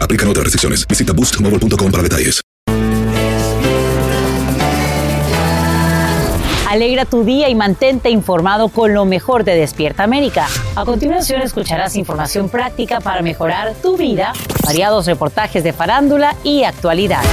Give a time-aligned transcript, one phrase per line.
[0.00, 0.86] Aplican otras restricciones.
[0.86, 2.40] Visita boostmobile.com para detalles.
[6.70, 10.46] Alegra tu día y mantente informado con lo mejor de Despierta América.
[10.76, 14.32] A continuación escucharás información práctica para mejorar tu vida,
[14.64, 17.24] variados reportajes de farándula y actualidad.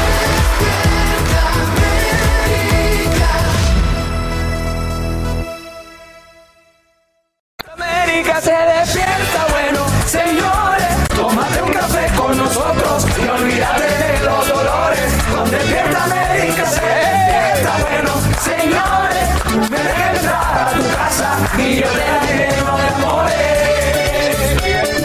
[7.75, 8.66] América se
[21.59, 23.37] y yo te daré lleno de amores.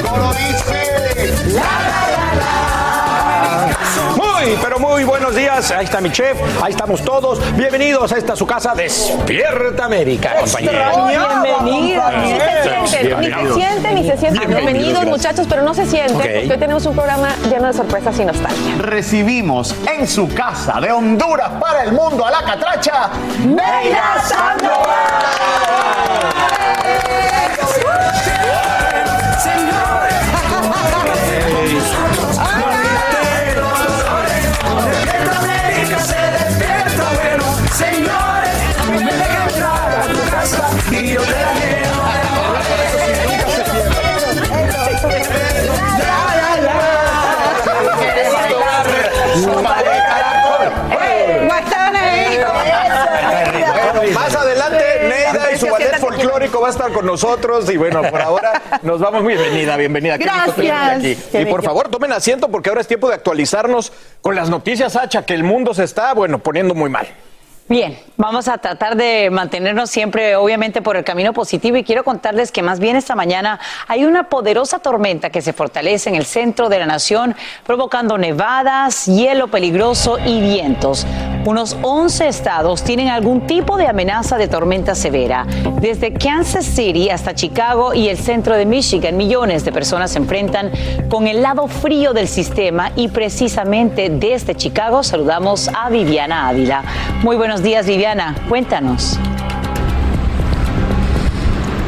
[0.03, 4.17] Coro dice, la la la la.
[4.17, 5.71] Muy, pero muy buenos días.
[5.71, 7.41] Ahí está mi chef, ahí estamos todos.
[7.57, 11.09] Bienvenidos a esta su casa, Despierta América, compañeros.
[11.09, 12.13] Bienvenidos.
[12.15, 12.33] Ni
[12.89, 14.49] se sienten, ni se sienten, ni se sienten.
[14.49, 16.23] Bienvenidos, muchachos, pero no se sienten Ok.
[16.23, 18.75] porque hoy tenemos un programa lleno de sorpresas y nostalgia.
[18.79, 23.11] recibimos en su casa de Honduras para el mundo a la catracha,
[23.45, 25.72] ¡Neida Despierta
[56.61, 57.69] va a estar con nosotros.
[57.71, 59.25] Y bueno, por ahora nos vamos.
[59.27, 60.19] Bienvenida, bienvenida.
[60.19, 60.99] Qué Gracias.
[60.99, 61.17] aquí.
[61.31, 61.63] Qué Y por bello.
[61.63, 65.45] favor, tomen asiento porque ahora es tiempo de actualizarnos con las noticias, Hacha, que el
[65.45, 67.07] mundo se está, bueno, poniendo muy mal.
[67.73, 72.53] Bien, vamos a tratar de mantenernos siempre, obviamente, por el camino positivo y quiero contarles
[72.53, 76.69] que más bien esta mañana hay una poderosa tormenta que se fortalece en el centro
[76.69, 77.35] de la nación,
[77.65, 81.07] provocando nevadas, hielo peligroso y vientos.
[81.47, 85.47] Unos 11 estados tienen algún tipo de amenaza de tormenta severa.
[85.81, 90.71] Desde Kansas City hasta Chicago y el centro de Michigan, millones de personas se enfrentan
[91.09, 96.85] con el lado frío del sistema y precisamente desde Chicago saludamos a Viviana Ávila.
[97.23, 98.35] Muy buenos días, Viviana.
[98.49, 99.19] Cuéntanos.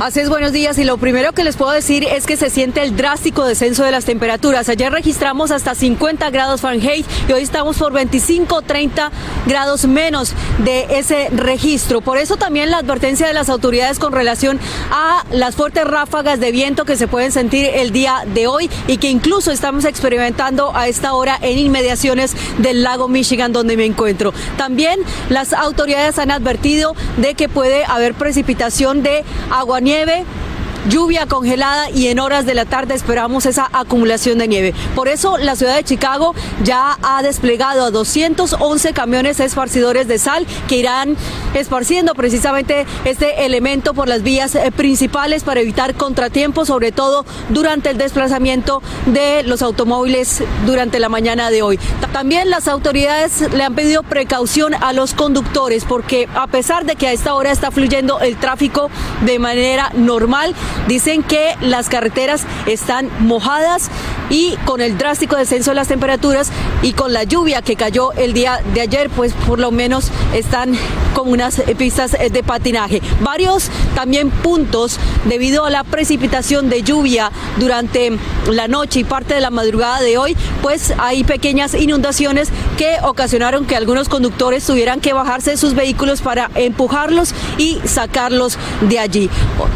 [0.00, 0.76] Así es, buenos días.
[0.78, 3.92] Y lo primero que les puedo decir es que se siente el drástico descenso de
[3.92, 4.68] las temperaturas.
[4.68, 9.12] Ayer registramos hasta 50 grados Fahrenheit y hoy estamos por 25, 30
[9.46, 10.32] grados menos
[10.64, 12.00] de ese registro.
[12.00, 14.58] Por eso también la advertencia de las autoridades con relación
[14.90, 18.96] a las fuertes ráfagas de viento que se pueden sentir el día de hoy y
[18.96, 24.34] que incluso estamos experimentando a esta hora en inmediaciones del lago Michigan donde me encuentro.
[24.58, 24.98] También
[25.28, 29.24] las autoridades han advertido de que puede haber precipitación de
[29.84, 30.24] aguanieve
[30.88, 34.74] lluvia congelada y en horas de la tarde esperamos esa acumulación de nieve.
[34.94, 40.46] Por eso la ciudad de Chicago ya ha desplegado a 211 camiones esparcidores de sal
[40.68, 41.16] que irán
[41.54, 47.90] esparciendo precisamente este elemento por las vías eh, principales para evitar contratiempos, sobre todo durante
[47.90, 51.78] el desplazamiento de los automóviles durante la mañana de hoy.
[52.00, 56.96] Ta- También las autoridades le han pedido precaución a los conductores porque a pesar de
[56.96, 58.90] que a esta hora está fluyendo el tráfico
[59.22, 60.54] de manera normal,
[60.88, 63.90] dicen que las carreteras están mojadas
[64.30, 66.50] y con el drástico descenso de las temperaturas
[66.82, 70.74] y con la lluvia que cayó el día de ayer, pues por lo menos están
[71.14, 73.00] con unas pistas de patinaje.
[73.20, 78.18] Varios también puntos debido a la precipitación de lluvia durante
[78.50, 83.66] la noche y parte de la madrugada de hoy, pues hay pequeñas inundaciones que ocasionaron
[83.66, 89.30] que algunos conductores tuvieran que bajarse de sus vehículos para empujarlos y sacarlos de allí.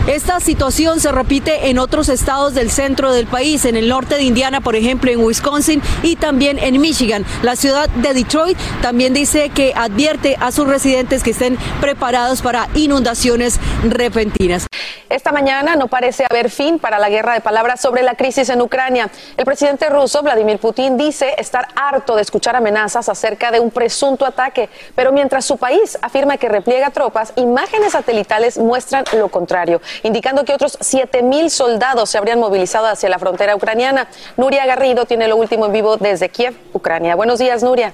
[0.07, 4.23] Esta situación se repite en otros estados del centro del país, en el norte de
[4.23, 7.25] Indiana, por ejemplo, en Wisconsin y también en Michigan.
[7.43, 12.69] La ciudad de Detroit también dice que advierte a sus residentes que estén preparados para
[12.75, 14.67] inundaciones repentinas.
[15.11, 18.61] Esta mañana no parece haber fin para la guerra de palabras sobre la crisis en
[18.61, 19.11] Ucrania.
[19.37, 24.27] El presidente ruso, Vladimir Putin, dice estar harto de escuchar amenazas acerca de un presunto
[24.27, 30.45] ataque, pero mientras su país afirma que repliega tropas, imágenes satelitales muestran lo contrario, indicando
[30.45, 34.09] que otros 7.000 soldados se habrían movilizado hacia la frontera ucraniana.
[34.37, 37.15] Nuria Garrido tiene lo último en vivo desde Kiev, Ucrania.
[37.15, 37.93] Buenos días, Nuria.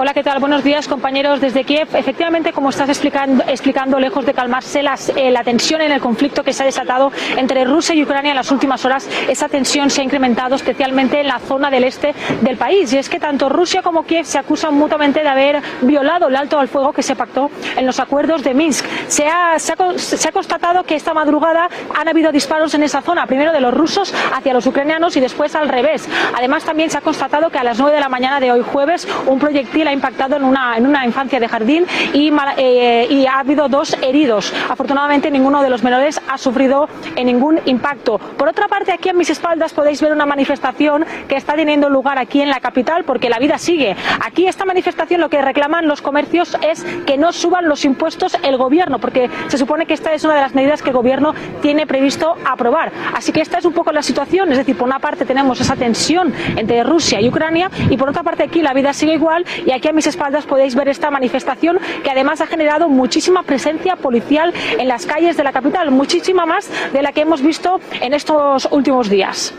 [0.00, 0.38] Hola, ¿qué tal?
[0.38, 1.88] Buenos días, compañeros desde Kiev.
[1.92, 6.44] Efectivamente, como estás explicando, explicando lejos de calmarse las, eh, la tensión en el conflicto
[6.44, 10.00] que se ha desatado entre Rusia y Ucrania en las últimas horas, esa tensión se
[10.00, 12.92] ha incrementado especialmente en la zona del este del país.
[12.92, 16.60] Y es que tanto Rusia como Kiev se acusan mutuamente de haber violado el alto
[16.60, 18.86] al fuego que se pactó en los acuerdos de Minsk.
[19.08, 21.68] Se ha, se ha, se ha constatado que esta madrugada
[21.98, 25.56] han habido disparos en esa zona, primero de los rusos hacia los ucranianos y después
[25.56, 26.08] al revés.
[26.36, 29.08] Además, también se ha constatado que a las 9 de la mañana de hoy jueves
[29.26, 33.38] un proyectil ha impactado en una, en una infancia de jardín y, eh, y, ha
[33.40, 34.52] habido dos heridos.
[34.68, 38.18] Afortunadamente ninguno de los menores ha sufrido en ningún impacto.
[38.18, 42.18] Por otra parte, aquí a mis espaldas podéis ver una manifestación que está teniendo lugar
[42.18, 43.96] aquí en la capital porque la vida sigue.
[44.24, 48.56] Aquí esta manifestación lo que reclaman los comercios es que no suban los impuestos el
[48.56, 51.86] gobierno porque se supone que esta es una de las medidas que el gobierno tiene
[51.86, 52.92] previsto aprobar.
[53.14, 55.76] Así que esta es un poco la situación, es decir, por una parte tenemos esa
[55.76, 59.70] tensión entre Rusia y Ucrania y por otra parte aquí la vida sigue igual y
[59.70, 64.52] aquí a mis espaldas podéis ver esta manifestación que además ha generado muchísima presencia policial
[64.78, 68.68] en las calles de la capital, muchísima más de la que hemos visto en estos
[68.72, 69.54] últimos días.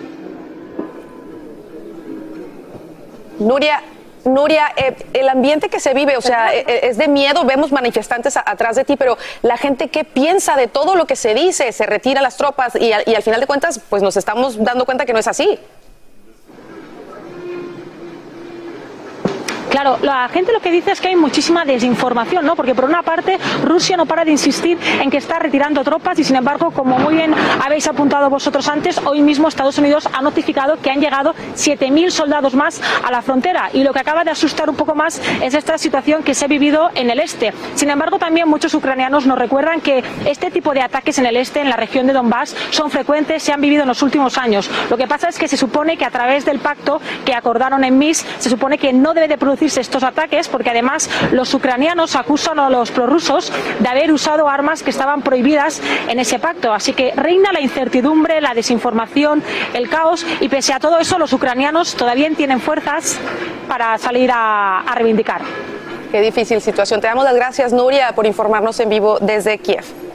[3.39, 3.81] Nuria,
[4.25, 8.35] Nuria, eh, el ambiente que se vive, o sea, eh, es de miedo, vemos manifestantes
[8.35, 11.71] a, atrás de ti, pero la gente, ¿qué piensa de todo lo que se dice?
[11.71, 15.05] Se retira las tropas y, y al final de cuentas, pues nos estamos dando cuenta
[15.05, 15.57] que no es así.
[19.69, 22.55] Claro, la gente lo que dice es que hay muchísima desinformación, ¿no?
[22.55, 26.23] Porque por una parte Rusia no para de insistir en que está retirando tropas y
[26.23, 27.33] sin embargo, como muy bien
[27.63, 32.55] habéis apuntado vosotros antes, hoy mismo Estados Unidos ha notificado que han llegado 7.000 soldados
[32.55, 35.77] más a la frontera y lo que acaba de asustar un poco más es esta
[35.77, 37.53] situación que se ha vivido en el este.
[37.75, 41.61] Sin embargo, también muchos ucranianos nos recuerdan que este tipo de ataques en el este,
[41.61, 44.69] en la región de Donbass, son frecuentes, se han vivido en los últimos años.
[44.89, 47.97] Lo que pasa es que se supone que a través del pacto que acordaron en
[47.97, 52.59] Minsk, se supone que no debe de producir estos ataques porque además los ucranianos acusan
[52.59, 56.73] a los prorrusos de haber usado armas que estaban prohibidas en ese pacto.
[56.73, 61.33] Así que reina la incertidumbre, la desinformación, el caos y pese a todo eso los
[61.33, 63.17] ucranianos todavía tienen fuerzas
[63.67, 65.41] para salir a, a reivindicar.
[66.11, 67.01] Qué difícil situación.
[67.01, 70.08] Te damos las gracias, Nuria, por informarnos en vivo desde Kiev.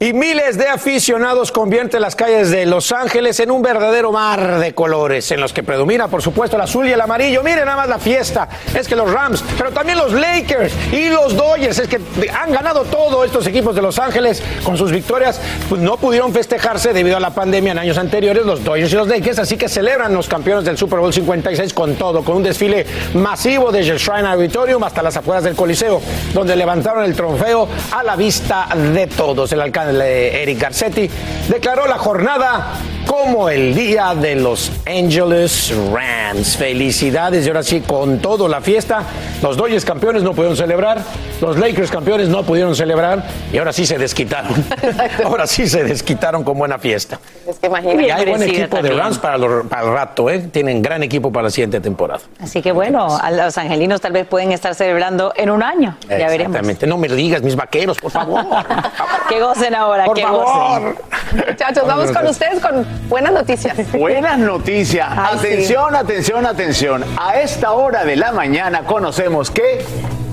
[0.00, 4.72] Y miles de aficionados convierten las calles de Los Ángeles en un verdadero mar de
[4.72, 7.42] colores, en los que predomina, por supuesto, el azul y el amarillo.
[7.42, 8.48] Miren nada más la fiesta.
[8.72, 12.00] Es que los Rams, pero también los Lakers y los Dodgers, es que
[12.30, 15.40] han ganado todos estos equipos de Los Ángeles con sus victorias.
[15.68, 19.08] Pues no pudieron festejarse debido a la pandemia en años anteriores, los Dodgers y los
[19.08, 22.86] Lakers, así que celebran los campeones del Super Bowl 56 con todo, con un desfile
[23.14, 26.00] masivo desde el Shrine Auditorium hasta las afueras del Coliseo,
[26.32, 29.50] donde levantaron el trofeo a la vista de todos.
[29.50, 31.08] El alcalde Eric Garcetti,
[31.48, 32.74] declaró la jornada
[33.06, 36.56] como el día de los Angeles Rams.
[36.56, 39.02] Felicidades y ahora sí, con todo la fiesta.
[39.42, 41.02] Los Dodgers campeones no pudieron celebrar,
[41.40, 44.52] los Lakers campeones no pudieron celebrar y ahora sí se desquitaron.
[45.24, 47.18] ahora sí se desquitaron con buena fiesta.
[47.46, 48.96] Es que y hay buen equipo también.
[48.96, 50.40] de Rams para, lo, para, el rato, ¿eh?
[50.52, 52.20] Tienen gran equipo para la siguiente temporada.
[52.40, 55.96] Así que bueno, a los angelinos tal vez pueden estar celebrando en un año.
[56.02, 56.56] Ya veremos.
[56.56, 56.86] Exactamente.
[56.86, 58.44] No me digas, mis vaqueros, por favor.
[59.28, 60.96] que gocen ahora, por favor.
[61.32, 63.76] Muchachos, vamos con ustedes con buenas noticias.
[63.92, 65.08] Buenas noticias.
[65.10, 65.96] Ay, atención, sí.
[65.96, 67.04] atención, atención.
[67.18, 69.84] A esta hora de la mañana conocemos que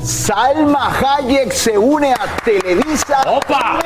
[0.03, 3.23] Salma Hayek se une a Televisa.
[3.27, 3.79] ¡Opa!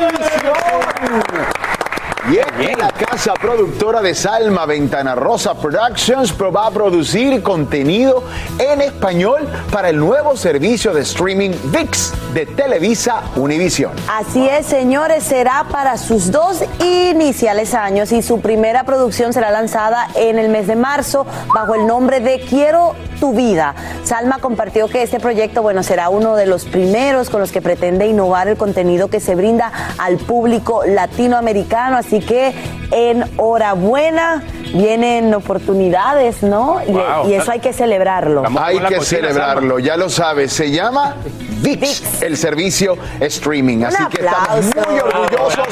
[2.31, 8.23] Y la casa productora de Salma Ventana Rosa Productions va a producir contenido
[8.59, 13.93] en español para el nuevo servicio de streaming VIX de Televisa Univisión.
[14.07, 20.07] Así es, señores, será para sus dos iniciales años y su primera producción será lanzada
[20.13, 23.73] en el mes de marzo bajo el nombre de Quiero tu vida.
[24.03, 28.07] Salma compartió que este proyecto, bueno, será uno de los primeros con los que pretende
[28.07, 32.53] innovar el contenido que se brinda al público latinoamericano, así que
[32.91, 36.81] enhorabuena, vienen oportunidades, ¿no?
[36.87, 37.29] Y, Wow.
[37.29, 38.43] y eso hay que celebrarlo.
[38.59, 41.15] Hay que celebrarlo, ya lo sabes, se llama
[41.61, 43.83] VIX, el servicio streaming.
[43.83, 45.67] Así que estamos muy orgullosos.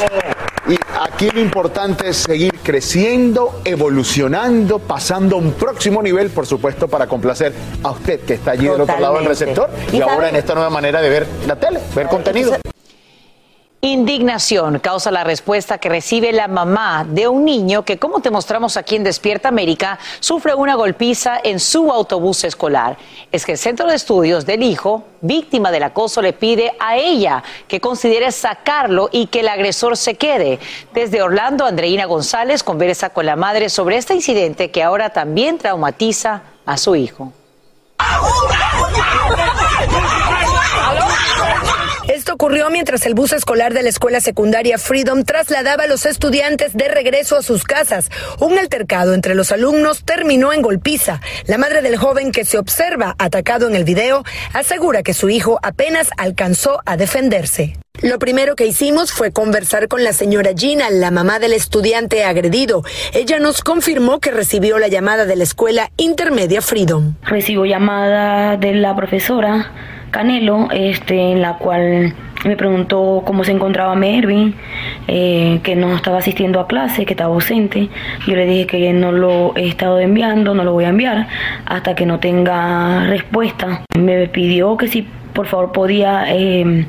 [0.70, 6.90] Y aquí lo importante es seguir creciendo, evolucionando, pasando a un próximo nivel, por supuesto,
[6.90, 10.28] para complacer a usted que está allí del otro lado del receptor y, ¿Y ahora
[10.28, 12.58] en esta nueva manera de ver la tele, ver contenido.
[13.82, 18.76] Indignación causa la respuesta que recibe la mamá de un niño que, como te mostramos
[18.76, 22.98] aquí en Despierta América, sufre una golpiza en su autobús escolar.
[23.32, 27.44] Es que el centro de estudios del hijo, víctima del acoso, le pide a ella
[27.68, 30.58] que considere sacarlo y que el agresor se quede.
[30.92, 36.42] Desde Orlando, Andreina González conversa con la madre sobre este incidente que ahora también traumatiza
[36.66, 37.32] a su hijo.
[42.08, 46.74] Esto ocurrió mientras el bus escolar de la escuela secundaria Freedom trasladaba a los estudiantes
[46.74, 48.10] de regreso a sus casas.
[48.40, 51.20] Un altercado entre los alumnos terminó en golpiza.
[51.48, 54.24] La madre del joven que se observa atacado en el video
[54.54, 57.78] asegura que su hijo apenas alcanzó a defenderse.
[58.04, 62.84] Lo primero que hicimos fue conversar con la señora Gina, la mamá del estudiante agredido.
[63.14, 67.16] Ella nos confirmó que recibió la llamada de la escuela intermedia Freedom.
[67.24, 69.72] recibo llamada de la profesora
[70.12, 72.14] Canelo, este, en la cual
[72.46, 74.54] me preguntó cómo se encontraba Mervin,
[75.08, 77.90] eh, que no estaba asistiendo a clase, que estaba ausente.
[78.28, 81.28] Yo le dije que no lo he estado enviando, no lo voy a enviar
[81.66, 83.82] hasta que no tenga respuesta.
[83.98, 86.86] Me pidió que si por favor podía eh,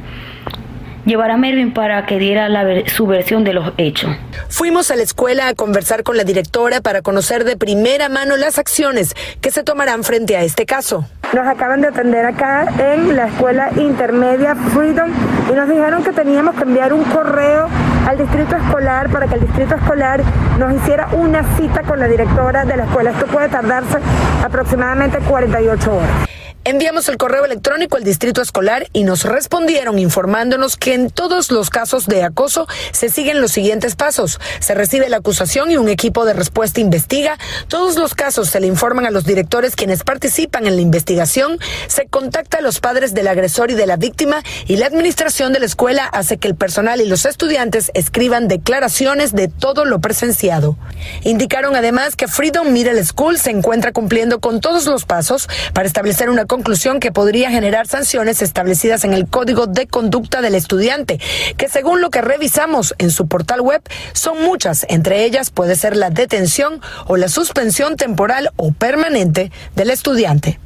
[1.08, 4.10] llevar a Mervin para que diera la ver- su versión de los hechos.
[4.48, 8.58] Fuimos a la escuela a conversar con la directora para conocer de primera mano las
[8.58, 11.06] acciones que se tomarán frente a este caso.
[11.34, 15.10] Nos acaban de atender acá en la escuela intermedia Freedom
[15.50, 17.68] y nos dijeron que teníamos que enviar un correo
[18.06, 20.22] al distrito escolar para que el distrito escolar
[20.58, 23.10] nos hiciera una cita con la directora de la escuela.
[23.10, 23.98] Esto puede tardarse
[24.42, 26.28] aproximadamente 48 horas.
[26.64, 31.70] Enviamos el correo electrónico al distrito escolar y nos respondieron informándonos que en todos los
[31.70, 34.38] casos de acoso se siguen los siguientes pasos.
[34.60, 37.38] Se recibe la acusación y un equipo de respuesta investiga.
[37.68, 41.58] Todos los casos se le informan a los directores quienes participan en la investigación.
[41.86, 45.60] Se contacta a los padres del agresor y de la víctima y la administración de
[45.60, 50.76] la escuela hace que el personal y los estudiantes escriban declaraciones de todo lo presenciado.
[51.22, 56.28] Indicaron además que Freedom Middle School se encuentra cumpliendo con todos los pasos para establecer
[56.28, 61.20] una conclusión que podría generar sanciones establecidas en el Código de Conducta del Estudiante,
[61.56, 63.80] que según lo que revisamos en su portal web
[64.14, 69.90] son muchas, entre ellas puede ser la detención o la suspensión temporal o permanente del
[69.90, 70.58] estudiante.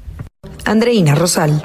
[0.64, 1.62] Andreina Rosal.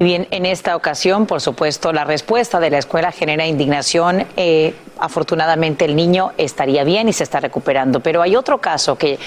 [0.00, 4.26] Bien, en esta ocasión, por supuesto, la respuesta de la escuela genera indignación.
[4.36, 8.00] Eh, afortunadamente, el niño estaría bien y se está recuperando.
[8.00, 9.20] Pero hay otro caso que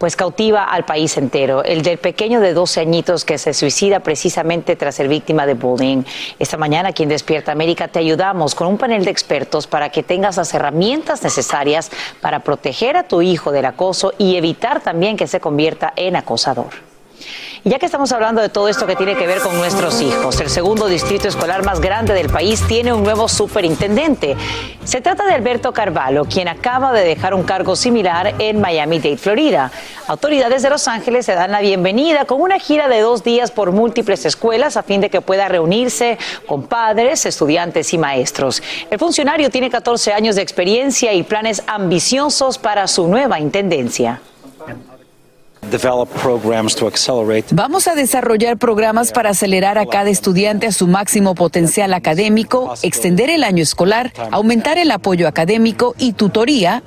[0.00, 4.74] pues cautiva al país entero, el del pequeño de 12 añitos que se suicida precisamente
[4.74, 6.04] tras ser víctima de bullying.
[6.38, 10.02] Esta mañana aquí en Despierta América te ayudamos con un panel de expertos para que
[10.02, 11.90] tengas las herramientas necesarias
[12.22, 16.89] para proteger a tu hijo del acoso y evitar también que se convierta en acosador.
[17.64, 20.48] Ya que estamos hablando de todo esto que tiene que ver con nuestros hijos, el
[20.48, 24.36] segundo distrito escolar más grande del país tiene un nuevo superintendente.
[24.84, 29.70] Se trata de Alberto Carvalho, quien acaba de dejar un cargo similar en Miami-Dade, Florida.
[30.06, 33.72] Autoridades de Los Ángeles se dan la bienvenida con una gira de dos días por
[33.72, 38.62] múltiples escuelas a fin de que pueda reunirse con padres, estudiantes y maestros.
[38.90, 44.20] El funcionario tiene 14 años de experiencia y planes ambiciosos para su nueva intendencia.
[47.52, 53.30] Vamos a desarrollar programas para acelerar a cada estudiante a su máximo potencial académico, extender
[53.30, 56.82] el año escolar, aumentar el apoyo académico y tutoría.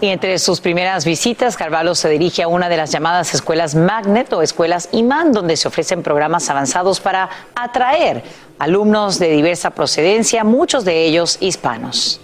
[0.00, 4.32] Y entre sus primeras visitas, Carvalho se dirige a una de las llamadas escuelas Magnet
[4.32, 8.22] o escuelas IMAN, donde se ofrecen programas avanzados para atraer
[8.58, 12.20] alumnos de diversa procedencia, muchos de ellos hispanos.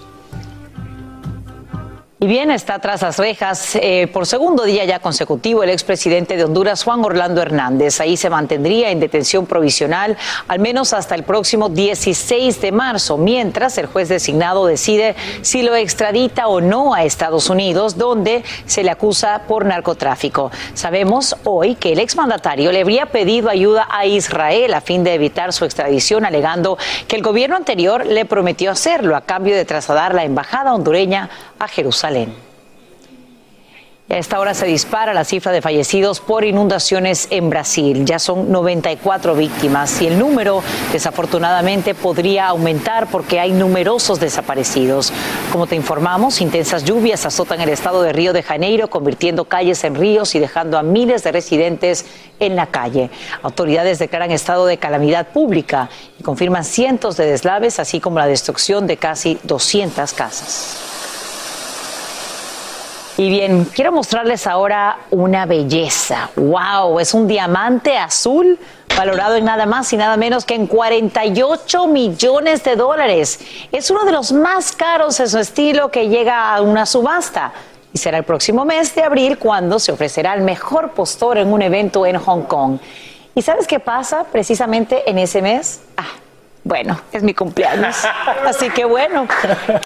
[2.19, 6.45] Y bien, está tras las rejas eh, por segundo día ya consecutivo el expresidente de
[6.45, 8.01] Honduras, Juan Orlando Hernández.
[8.01, 10.17] Ahí se mantendría en detención provisional
[10.49, 15.77] al menos hasta el próximo 16 de marzo, mientras el juez designado decide si lo
[15.77, 20.51] extradita o no a Estados Unidos, donde se le acusa por narcotráfico.
[20.73, 25.53] Sabemos hoy que el exmandatario le habría pedido ayuda a Israel a fin de evitar
[25.53, 30.25] su extradición, alegando que el gobierno anterior le prometió hacerlo a cambio de trasladar la
[30.25, 32.06] embajada hondureña a Jerusalén.
[34.09, 38.05] A esta hora se dispara la cifra de fallecidos por inundaciones en Brasil.
[38.05, 45.13] Ya son 94 víctimas y el número desafortunadamente podría aumentar porque hay numerosos desaparecidos.
[45.51, 49.97] Como te informamos, intensas lluvias azotan el estado de Río de Janeiro, convirtiendo calles en
[49.97, 52.07] ríos y dejando a miles de residentes
[52.39, 53.11] en la calle.
[53.43, 58.87] Autoridades declaran estado de calamidad pública y confirman cientos de deslaves, así como la destrucción
[58.87, 60.96] de casi 200 casas.
[63.19, 66.29] Y bien, quiero mostrarles ahora una belleza.
[66.37, 67.01] ¡Wow!
[67.01, 68.59] Es un diamante azul
[68.95, 73.41] valorado en nada más y nada menos que en 48 millones de dólares.
[73.73, 77.53] Es uno de los más caros en su estilo que llega a una subasta.
[77.91, 81.63] Y será el próximo mes de abril cuando se ofrecerá el mejor postor en un
[81.63, 82.79] evento en Hong Kong.
[83.35, 85.81] ¿Y sabes qué pasa precisamente en ese mes?
[85.97, 86.05] Ah,
[86.67, 87.97] bueno, es mi cumpleaños.
[88.45, 89.29] Así que bueno,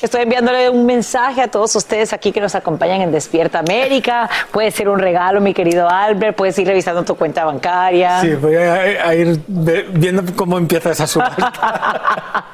[0.01, 4.31] estoy enviándole un mensaje a todos ustedes aquí que nos acompañan en Despierta América.
[4.51, 6.35] Puede ser un regalo, mi querido Albert.
[6.35, 8.23] Puedes ir revisando tu cuenta bancaria.
[8.23, 12.47] Sí, voy a, ir viendo cómo empieza esa subasta.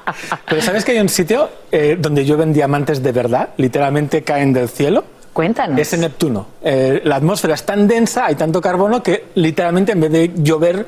[0.49, 3.50] Pero ¿sabes que hay un sitio eh, donde llueven diamantes de verdad?
[3.59, 5.04] Literalmente caen del cielo.
[5.33, 5.78] Cuéntanos.
[5.78, 6.49] Es en Neptuno.
[6.62, 10.85] Eh, la atmósfera es tan densa, hay tanto carbono que literalmente en vez de llover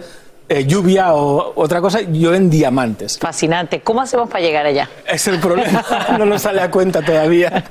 [0.48, 3.18] eh, lluvia o otra cosa, llueven diamantes.
[3.18, 3.80] Fascinante.
[3.80, 4.88] ¿Cómo hacemos para llegar allá?
[5.06, 5.84] Es el problema,
[6.18, 7.64] no nos sale a cuenta todavía.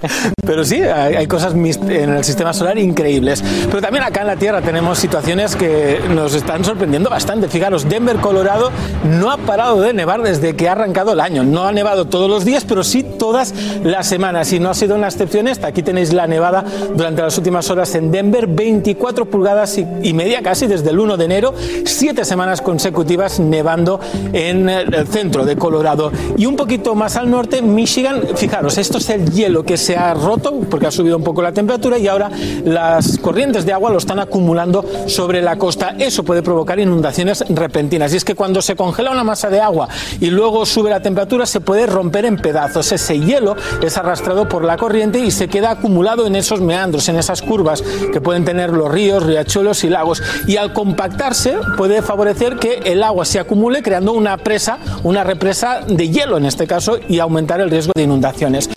[0.45, 3.43] Pero sí, hay, cosas en el sistema solar increíbles.
[3.65, 7.47] Pero también acá en la Tierra tenemos situaciones que nos están sorprendiendo bastante.
[7.47, 8.71] Fijaros, Denver, Colorado,
[9.03, 11.43] no ha parado de nevar desde que ha arrancado el año.
[11.43, 13.53] No ha nevado todos los días, pero sí todas
[13.83, 14.53] las semanas.
[14.53, 15.67] Y no ha sido una excepción esta.
[15.67, 16.63] Aquí tenéis la nevada
[16.95, 21.25] durante las últimas horas en Denver, 24 pulgadas y media casi desde el 1 de
[21.25, 21.53] enero,
[21.85, 23.97] siete semanas consecutivas nevando
[24.33, 26.11] en el centro de Colorado.
[26.35, 30.13] Y un poquito más al norte, Michigan, fijaros, esto es el hielo que se ha
[30.13, 32.29] roto porque ha subido un poco la temperatura y ahora
[32.65, 35.95] las corrientes de agua lo están acumulando sobre la costa.
[35.97, 38.13] Eso puede provocar inundaciones repentinas.
[38.13, 39.87] Y es que cuando se congela una masa de agua
[40.19, 42.91] y luego sube la temperatura, se puede romper en pedazos.
[42.91, 47.15] Ese hielo es arrastrado por la corriente y se queda acumulado en esos meandros, en
[47.15, 50.21] esas curvas que pueden tener los ríos, riachuelos y lagos.
[50.47, 55.81] Y al compactarse puede favorecer que el agua se acumule creando una presa, una represa
[55.81, 58.69] de hielo en este caso y aumentar el riesgo de inundaciones.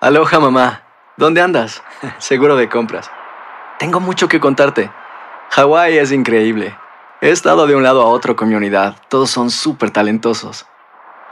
[0.00, 0.82] Aloha mamá,
[1.16, 1.82] ¿dónde andas?
[2.18, 3.10] Seguro de compras.
[3.78, 4.90] Tengo mucho que contarte.
[5.50, 6.76] Hawái es increíble.
[7.20, 8.96] He estado de un lado a otro con mi unidad.
[9.08, 10.66] Todos son súper talentosos.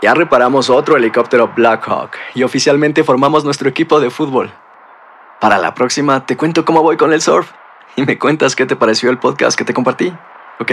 [0.03, 4.53] Ya reparamos otro helicóptero Blackhawk y oficialmente formamos nuestro equipo de fútbol.
[5.41, 7.51] Para la próxima te cuento cómo voy con el surf
[7.97, 10.13] y me cuentas qué te pareció el podcast que te compartí,
[10.61, 10.73] ¿ok?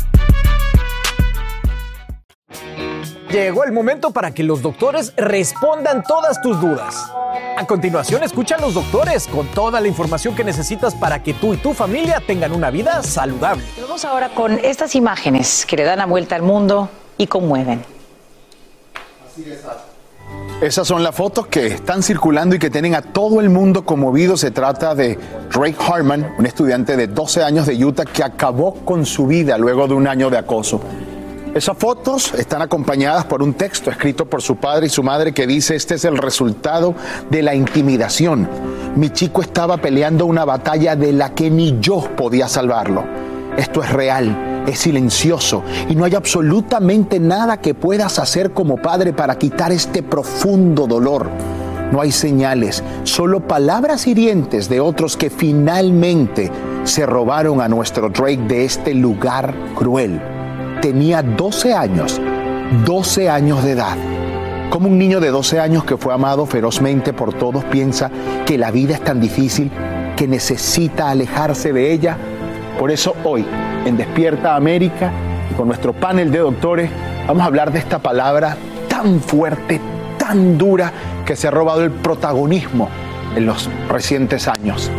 [3.31, 7.09] Llegó el momento para que los doctores respondan todas tus dudas.
[7.57, 11.53] A continuación, escucha a los doctores con toda la información que necesitas para que tú
[11.53, 13.63] y tu familia tengan una vida saludable.
[13.79, 17.85] Vamos ahora con estas imágenes que le dan la vuelta al mundo y conmueven.
[20.61, 24.35] Esas son las fotos que están circulando y que tienen a todo el mundo conmovido.
[24.35, 25.17] Se trata de
[25.51, 29.87] Drake Harman, un estudiante de 12 años de Utah que acabó con su vida luego
[29.87, 30.81] de un año de acoso.
[31.53, 35.45] Esas fotos están acompañadas por un texto escrito por su padre y su madre que
[35.45, 36.95] dice, este es el resultado
[37.29, 38.47] de la intimidación.
[38.95, 43.03] Mi chico estaba peleando una batalla de la que ni yo podía salvarlo.
[43.57, 49.11] Esto es real, es silencioso y no hay absolutamente nada que puedas hacer como padre
[49.11, 51.29] para quitar este profundo dolor.
[51.91, 56.49] No hay señales, solo palabras hirientes de otros que finalmente
[56.85, 60.40] se robaron a nuestro Drake de este lugar cruel.
[60.81, 62.19] Tenía 12 años,
[62.85, 63.95] 12 años de edad.
[64.71, 68.09] Como un niño de 12 años que fue amado ferozmente por todos piensa
[68.47, 69.69] que la vida es tan difícil
[70.15, 72.17] que necesita alejarse de ella.
[72.79, 73.45] Por eso hoy,
[73.85, 75.11] en Despierta América,
[75.55, 76.89] con nuestro panel de doctores,
[77.27, 78.57] vamos a hablar de esta palabra
[78.89, 79.79] tan fuerte,
[80.17, 80.91] tan dura,
[81.25, 82.89] que se ha robado el protagonismo
[83.35, 84.89] en los recientes años,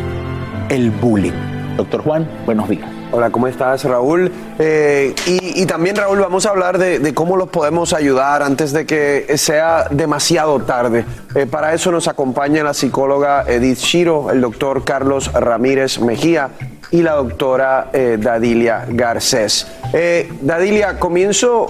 [0.69, 1.33] el bullying.
[1.77, 2.92] Doctor Juan, buenos días.
[3.15, 4.33] Hola, ¿cómo estás, Raúl?
[4.59, 8.87] Eh, y, también, Raúl, vamos a hablar de, de cómo los podemos ayudar antes de
[8.87, 11.05] que sea demasiado tarde.
[11.35, 16.53] Eh, para eso nos acompaña la psicóloga Edith Shiro, el doctor Carlos Ramírez Mejía
[16.91, 19.67] y la doctora eh, Dadilia Garcés.
[19.93, 21.67] Eh, Dadilia, comienzo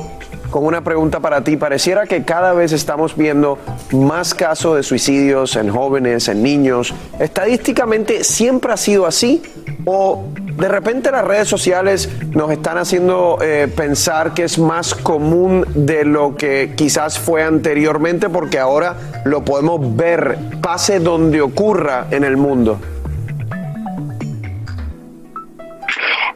[0.53, 1.57] con una pregunta para ti.
[1.57, 3.59] Pareciera que cada vez estamos viendo
[3.91, 6.95] más casos de suicidios en jóvenes, en niños.
[7.19, 9.43] ¿Estadísticamente siempre ha sido así?
[9.85, 15.67] ¿O de repente las redes sociales nos están haciendo eh, pensar que es más común
[15.75, 22.25] de lo que quizás fue anteriormente porque ahora lo podemos ver, pase donde ocurra en
[22.25, 22.79] el mundo?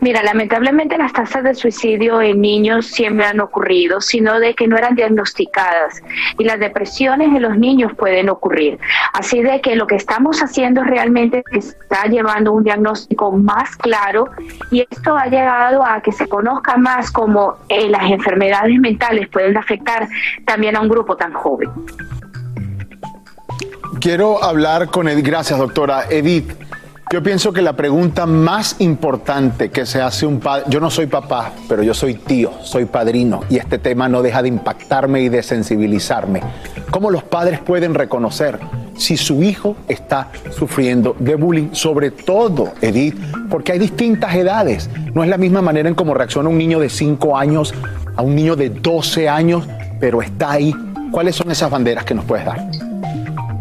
[0.07, 4.77] Mira, lamentablemente las tasas de suicidio en niños siempre han ocurrido, sino de que no
[4.77, 6.01] eran diagnosticadas
[6.39, 8.79] y las depresiones en los niños pueden ocurrir.
[9.13, 14.31] Así de que lo que estamos haciendo realmente está llevando un diagnóstico más claro
[14.71, 19.57] y esto ha llegado a que se conozca más cómo eh, las enfermedades mentales pueden
[19.57, 20.07] afectar
[20.45, 21.69] también a un grupo tan joven.
[24.01, 25.27] Quiero hablar con Edith.
[25.27, 26.05] Gracias, doctora.
[26.11, 26.53] Edith,
[27.13, 31.07] yo pienso que la pregunta más importante que se hace un padre, yo no soy
[31.07, 35.29] papá, pero yo soy tío, soy padrino, y este tema no deja de impactarme y
[35.29, 36.41] de sensibilizarme.
[36.91, 38.59] ¿Cómo los padres pueden reconocer
[38.97, 41.69] si su hijo está sufriendo de bullying?
[41.73, 43.15] Sobre todo, Edith,
[43.49, 44.91] porque hay distintas edades.
[45.15, 47.73] No es la misma manera en cómo reacciona un niño de 5 años
[48.17, 49.69] a un niño de 12 años,
[50.01, 50.75] pero está ahí.
[51.13, 52.69] ¿Cuáles son esas banderas que nos puedes dar?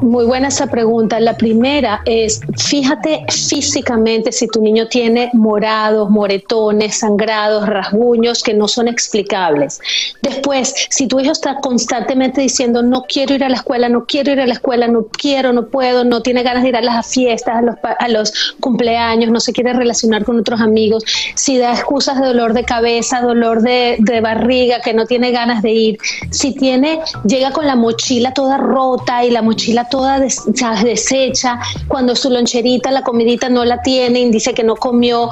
[0.01, 1.19] Muy buena esa pregunta.
[1.19, 8.67] La primera es, fíjate físicamente si tu niño tiene morados, moretones, sangrados, rasguños que no
[8.67, 9.79] son explicables.
[10.21, 14.33] Después, si tu hijo está constantemente diciendo, no quiero ir a la escuela, no quiero
[14.33, 17.07] ir a la escuela, no quiero, no puedo, no tiene ganas de ir a las
[17.07, 17.63] fiestas,
[17.99, 21.03] a los, cumpleaños, no se quiere relacionar con otros amigos,
[21.35, 25.61] si da excusas de dolor de cabeza, dolor de, de barriga, que no tiene ganas
[25.61, 25.97] de ir,
[26.31, 30.41] si tiene, llega con la mochila toda rota y la mochila toda des-
[30.83, 35.29] deshecha, cuando su loncherita, la comidita no la tiene y dice que no comió,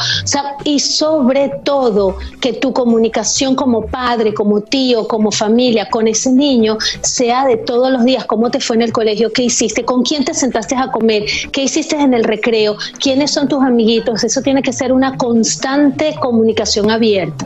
[0.63, 6.78] y sobre todo que tu comunicación como padre, como tío, como familia con ese niño
[7.02, 10.24] sea de todos los días, cómo te fue en el colegio, qué hiciste, con quién
[10.26, 14.62] te sentaste a comer, qué hiciste en el recreo, quiénes son tus amiguitos, eso tiene
[14.62, 17.46] que ser una constante comunicación abierta.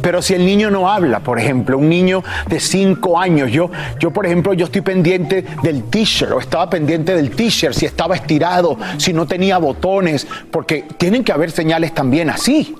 [0.00, 4.10] Pero si el niño no habla, por ejemplo, un niño de 5 años, yo, yo
[4.12, 8.78] por ejemplo, yo estoy pendiente del t-shirt o estaba pendiente del t-shirt, si estaba estirado,
[8.98, 12.76] si no tenía botones, porque tienen que haber señales también así.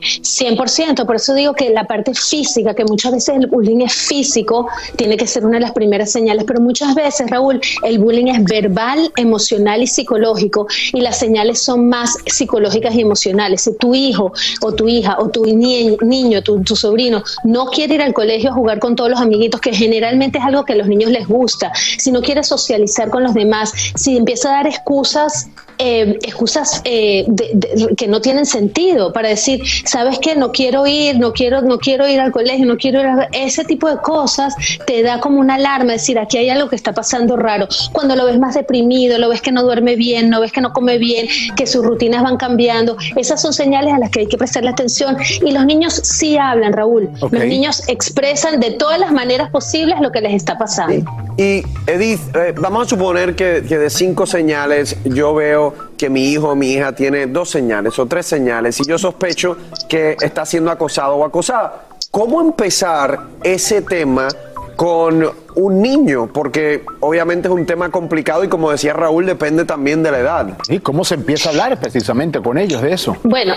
[0.00, 4.68] 100%, por eso digo que la parte física, que muchas veces el bullying es físico,
[4.96, 8.44] tiene que ser una de las primeras señales, pero muchas veces, Raúl, el bullying es
[8.44, 13.62] verbal, emocional y psicológico, y las señales son más psicológicas y emocionales.
[13.62, 17.94] Si tu hijo o tu hija o tu ni- niño, tu, tu sobrino, no quiere
[17.94, 20.76] ir al colegio a jugar con todos los amiguitos, que generalmente es algo que a
[20.76, 24.66] los niños les gusta, si no quiere socializar con los demás, si empieza a dar
[24.66, 30.52] excusas eh, excusas eh, de- de- que no tienen sentido para decir, sabes que no
[30.52, 33.28] quiero ir, no quiero, no quiero ir al colegio, no quiero ir a...
[33.32, 34.54] ese tipo de cosas
[34.86, 37.68] te da como una alarma, decir aquí hay algo que está pasando raro.
[37.92, 40.72] Cuando lo ves más deprimido, lo ves que no duerme bien, no ves que no
[40.72, 44.36] come bien, que sus rutinas van cambiando, esas son señales a las que hay que
[44.38, 45.16] prestarle atención.
[45.44, 47.10] Y los niños sí hablan, Raúl.
[47.20, 51.10] Los niños expresan de todas las maneras posibles lo que les está pasando.
[51.36, 55.63] Y Edith, eh, vamos a suponer que, que de cinco señales yo veo
[55.96, 59.56] que mi hijo o mi hija tiene dos señales o tres señales y yo sospecho
[59.88, 61.86] que está siendo acosado o acosada.
[62.10, 64.28] ¿Cómo empezar ese tema
[64.76, 66.30] con un niño?
[66.32, 70.58] Porque obviamente es un tema complicado y como decía Raúl, depende también de la edad.
[70.68, 73.16] ¿Y cómo se empieza a hablar precisamente con ellos de eso?
[73.24, 73.54] Bueno,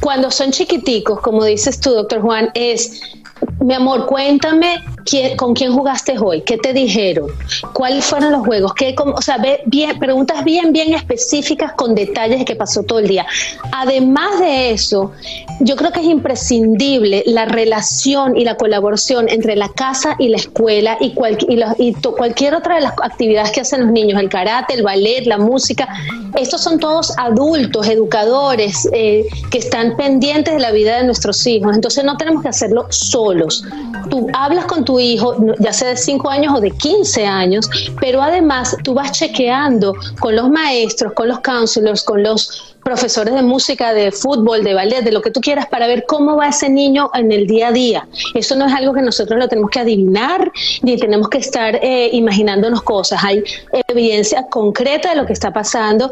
[0.00, 3.00] cuando son chiquiticos, como dices tú, doctor Juan, es,
[3.60, 4.82] mi amor, cuéntame
[5.36, 6.42] ¿con quién jugaste hoy?
[6.42, 7.30] ¿Qué te dijeron?
[7.72, 8.74] ¿Cuáles fueron los juegos?
[8.74, 12.98] ¿Qué, o sea, ve, bien, preguntas bien, bien específicas con detalles de qué pasó todo
[12.98, 13.26] el día.
[13.72, 15.12] Además de eso,
[15.60, 20.36] yo creo que es imprescindible la relación y la colaboración entre la casa y la
[20.36, 21.14] escuela y,
[21.78, 25.38] y, cualquier otra de las actividades que hacen los niños, el karate, el ballet, la
[25.38, 25.88] música.
[26.36, 31.74] Estos son todos adultos, educadores, eh, que están pendientes de la vida de nuestros hijos.
[31.74, 33.49] Entonces no tenemos que hacerlo solos.
[34.08, 37.68] Tú hablas con tu hijo, ya sea de 5 años o de 15 años,
[38.00, 43.42] pero además tú vas chequeando con los maestros, con los counselors, con los profesores de
[43.42, 46.68] música, de fútbol, de ballet, de lo que tú quieras, para ver cómo va ese
[46.68, 48.08] niño en el día a día.
[48.34, 50.50] Eso no es algo que nosotros lo tenemos que adivinar,
[50.82, 53.22] ni tenemos que estar eh, imaginándonos cosas.
[53.22, 53.44] Hay
[53.88, 56.10] evidencia concreta de lo que está pasando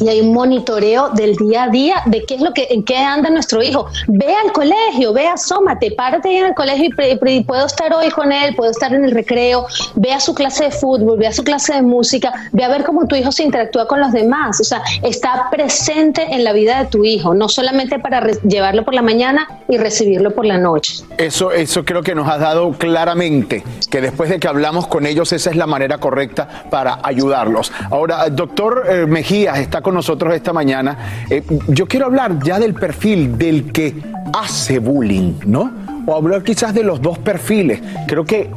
[0.00, 2.96] y hay un monitoreo del día a día de qué es lo que en qué
[2.96, 3.86] anda nuestro hijo.
[4.08, 8.54] Ve al colegio, ve, asómate, párate en el colegio y, puedo estar hoy con él,
[8.54, 11.74] puedo estar en el recreo, ve a su clase de fútbol, ve a su clase
[11.74, 14.60] de música, ve a ver cómo tu hijo se interactúa con los demás.
[14.60, 18.94] O sea, está presente en la vida de tu hijo, no solamente para llevarlo por
[18.94, 21.04] la mañana y recibirlo por la noche.
[21.18, 25.32] Eso, eso creo que nos ha dado claramente que después de que hablamos con ellos,
[25.32, 27.72] esa es la manera correcta para ayudarlos.
[27.90, 31.24] Ahora, doctor eh, Mejías está con nosotros esta mañana.
[31.30, 33.94] Eh, yo quiero hablar ya del perfil del que
[34.32, 35.72] hace bullying, ¿no?
[36.06, 37.80] O hablar quizás de los dos perfiles.
[38.06, 38.50] Creo que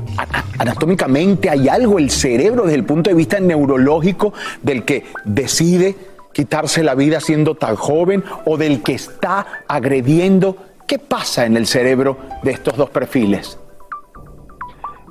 [0.58, 5.96] anatómicamente hay algo, el cerebro desde el punto de vista neurológico del que decide
[6.34, 10.58] quitarse la vida siendo tan joven o del que está agrediendo.
[10.86, 13.58] ¿Qué pasa en el cerebro de estos dos perfiles?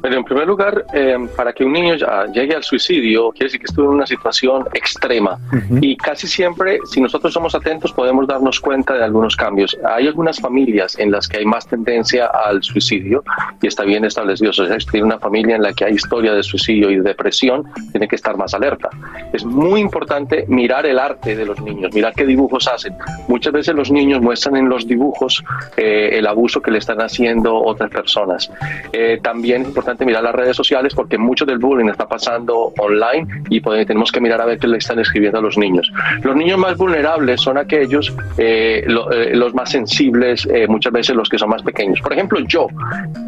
[0.01, 1.95] Pero en primer lugar, eh, para que un niño
[2.33, 5.39] llegue al suicidio, quiere decir que estuvo en una situación extrema.
[5.81, 9.77] Y casi siempre, si nosotros somos atentos, podemos darnos cuenta de algunos cambios.
[9.85, 13.25] Hay algunas familias en las que hay más tendencia al suicidio
[13.61, 14.51] y está bien establecido.
[14.51, 17.03] O sea, si tiene una familia en la que hay historia de suicidio y de
[17.03, 18.91] depresión, tiene que estar más alerta.
[19.33, 22.95] Es muy importante mirar el arte de los niños, mirar qué dibujos hacen.
[23.29, 25.43] Muchas veces los niños muestran en los dibujos
[25.77, 28.51] eh, el abuso que le están haciendo otras personas.
[28.93, 33.43] Eh, también es importante mirar las redes sociales porque mucho del bullying está pasando online
[33.51, 35.91] y tenemos que mirar a ver qué le están escribiendo a los niños.
[36.23, 41.29] Los niños más vulnerables son aquellos, eh, eh, los más sensibles, eh, muchas veces los
[41.29, 42.01] que son más pequeños.
[42.01, 42.69] Por ejemplo, yo,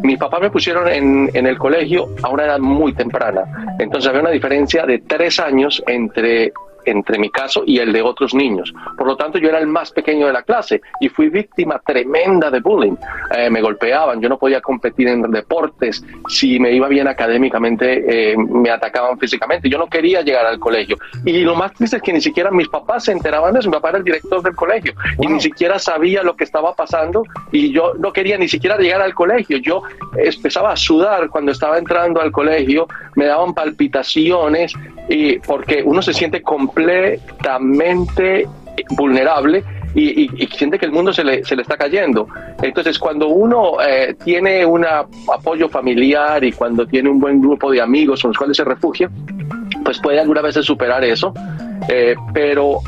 [0.02, 3.42] mi papá me pusieron en, en el colegio a una edad muy temprana,
[3.78, 6.52] entonces había una diferencia de tres años entre
[6.84, 8.72] entre mi caso y el de otros niños.
[8.96, 12.50] Por lo tanto, yo era el más pequeño de la clase y fui víctima tremenda
[12.50, 12.96] de bullying.
[13.36, 18.36] Eh, me golpeaban, yo no podía competir en deportes, si me iba bien académicamente, eh,
[18.36, 19.68] me atacaban físicamente.
[19.68, 20.96] Yo no quería llegar al colegio.
[21.24, 23.68] Y lo más triste es que ni siquiera mis papás se enteraban de eso.
[23.68, 27.24] Mi papá era el director del colegio y ni siquiera sabía lo que estaba pasando
[27.52, 29.58] y yo no quería ni siquiera llegar al colegio.
[29.58, 29.82] Yo
[30.16, 34.72] empezaba a sudar cuando estaba entrando al colegio, me daban palpitaciones
[35.08, 36.69] y porque uno se siente completamente
[38.90, 42.28] vulnerable y, siente que el mundo se le, se le está cayendo.
[42.62, 47.80] Entonces, cuando uno eh, tiene un apoyo familiar y cuando tiene un buen grupo de
[47.80, 49.10] amigos con los cuales se refugia,
[49.84, 51.34] pues puede alguna vez superar eso
[51.88, 52.80] eh, pero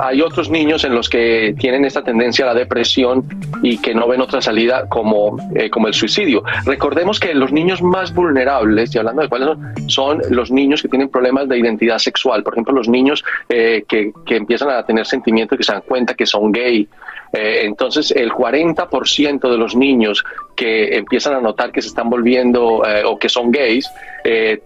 [0.00, 3.24] hay otros niños en los que tienen esta tendencia a la depresión
[3.62, 6.42] y que no ven otra salida como, eh, como el suicidio.
[6.64, 10.88] Recordemos que los niños más vulnerables, y hablando de cuáles son, son los niños que
[10.88, 12.42] tienen problemas de identidad sexual.
[12.42, 16.14] Por ejemplo, los niños eh, que, que, empiezan a tener sentimientos que se dan cuenta
[16.14, 16.88] que son gay.
[17.36, 23.18] Entonces, el 40% de los niños que empiezan a notar que se están volviendo o
[23.18, 23.90] que son gays,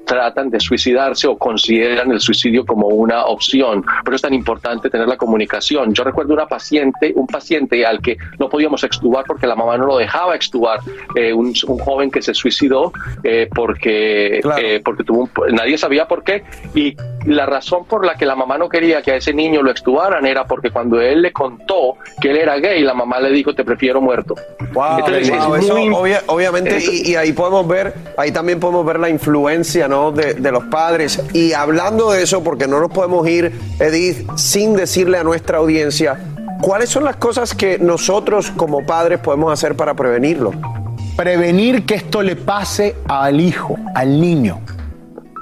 [0.04, 3.82] tratan de suicidarse o consideran el suicidio como una opción.
[4.04, 5.94] Por eso es tan importante tener la comunicación.
[5.94, 9.86] Yo recuerdo una paciente, un paciente al que no podíamos extubar porque la mamá no
[9.86, 10.80] lo dejaba extubar,
[11.14, 12.92] eh, un, joven que se suicidó
[13.24, 16.44] eh, porque, eh, porque tuvo nadie sabía por qué.
[16.74, 19.70] Y la razón por la que la mamá no quería que a ese niño lo
[19.70, 23.54] extubaran era porque cuando él le contó que él era gay, la mamá le dijo
[23.54, 24.34] te prefiero muerto.
[26.26, 30.12] obviamente y, ahí podemos ver, ahí también podemos ver la influencia ¿no?
[30.12, 34.74] de, de los padres y hablando de eso porque no nos podemos ir Edith, sin
[34.74, 36.18] decirle a nuestra audiencia,
[36.60, 40.52] ¿cuáles son las cosas que nosotros como padres podemos hacer para prevenirlo?
[41.16, 44.60] Prevenir que esto le pase al hijo, al niño.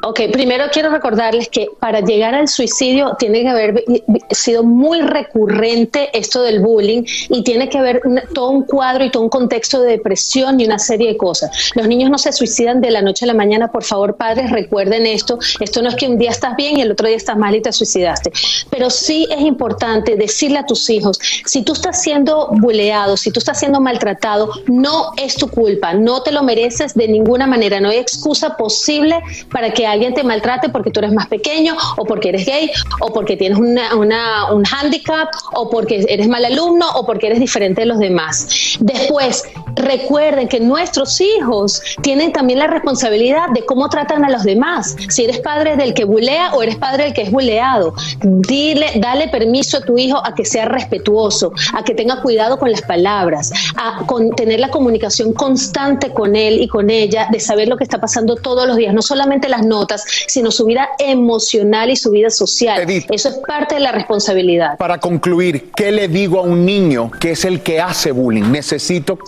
[0.08, 3.84] Ok, primero quiero recordarles que para llegar al suicidio tiene que haber
[4.30, 8.00] sido muy recurrente esto del bullying y tiene que haber
[8.32, 11.72] todo un cuadro y todo un contexto de depresión y una serie de cosas.
[11.74, 15.06] Los niños no se suicidan de la noche a la mañana, por favor, padres, recuerden
[15.06, 15.40] esto.
[15.58, 17.60] Esto no es que un día estás bien y el otro día estás mal y
[17.60, 18.30] te suicidaste.
[18.70, 23.40] Pero sí es importante decirle a tus hijos, si tú estás siendo buleado, si tú
[23.40, 27.88] estás siendo maltratado, no es tu culpa, no te lo mereces de ninguna manera, no
[27.88, 29.18] hay excusa posible
[29.50, 33.12] para que alguien te maltrate porque tú eres más pequeño o porque eres gay o
[33.12, 37.86] porque tienes una, un handicap o porque eres mal alumno o porque eres diferente de
[37.86, 38.76] los demás.
[38.80, 44.96] Después, recuerden que nuestros hijos tienen también la responsabilidad de cómo tratan a los demás.
[45.08, 49.28] Si eres padre del que bulea o eres padre del que es buleado, dile, dale
[49.28, 53.52] permiso a tu hijo a que sea respetuoso, a que tenga cuidado con las palabras,
[53.76, 54.04] a
[54.36, 58.36] tener la comunicación constante con él y con ella, de saber lo que está pasando
[58.36, 59.85] todos los días, no solamente las notas,
[60.26, 62.86] sino su vida emocional y su vida social.
[63.10, 64.76] Eso es parte de la responsabilidad.
[64.78, 68.50] Para concluir, ¿qué le digo a un niño que es el que hace bullying?
[68.50, 69.18] Necesito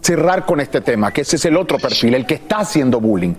[0.00, 3.34] cerrar con este tema, que ese es el otro perfil, el que está haciendo bullying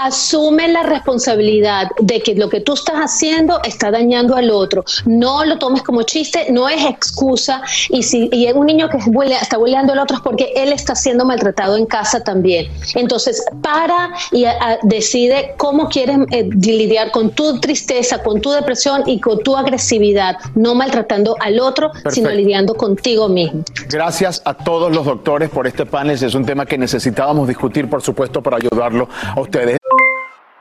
[0.00, 4.84] asume la responsabilidad de que lo que tú estás haciendo está dañando al otro.
[5.04, 7.62] No lo tomes como chiste, no es excusa.
[7.90, 8.98] Y si y un niño que
[9.40, 12.70] está bulleando al otro es porque él está siendo maltratado en casa también.
[12.94, 14.44] Entonces, para y
[14.82, 20.36] decide cómo quieres eh, lidiar con tu tristeza, con tu depresión y con tu agresividad,
[20.54, 23.62] no maltratando al otro, sino lidiando contigo mismo.
[23.88, 26.14] Gracias a todos los doctores por este panel.
[26.14, 29.78] Es un tema que necesitábamos discutir, por supuesto, para ayudarlo a ustedes.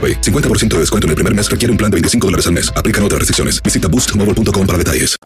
[0.00, 2.72] 50% de descuento en el primer mes requiere un plan de 25 dólares al mes.
[2.74, 3.62] Aplican otras restricciones.
[3.62, 5.16] Visita boostmobile.com para detalles.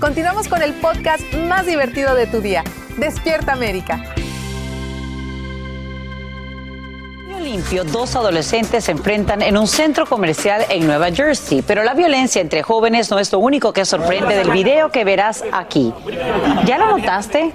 [0.00, 2.62] Continuamos con el podcast más divertido de tu día.
[2.98, 4.14] Despierta América.
[7.48, 12.42] limpio, dos adolescentes se enfrentan en un centro comercial en Nueva Jersey, pero la violencia
[12.42, 15.92] entre jóvenes no es lo único que sorprende del video que verás aquí.
[16.66, 17.52] ¿Ya lo notaste?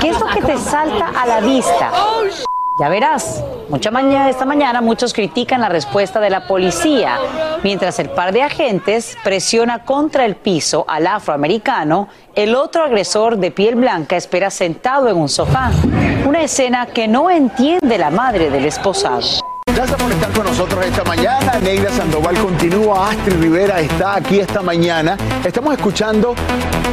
[0.00, 1.92] ¿Qué es lo que te salta a la vista?
[2.78, 7.18] Ya verás, mucha mañana, esta mañana muchos critican la respuesta de la policía,
[7.62, 13.50] mientras el par de agentes presiona contra el piso al afroamericano, el otro agresor de
[13.50, 15.70] piel blanca espera sentado en un sofá,
[16.26, 19.45] una escena que no entiende la madre del esposado.
[19.76, 21.58] Gracias por estar con nosotros esta mañana.
[21.60, 25.18] Neida Sandoval continúa, Astrid Rivera está aquí esta mañana.
[25.44, 26.34] Estamos escuchando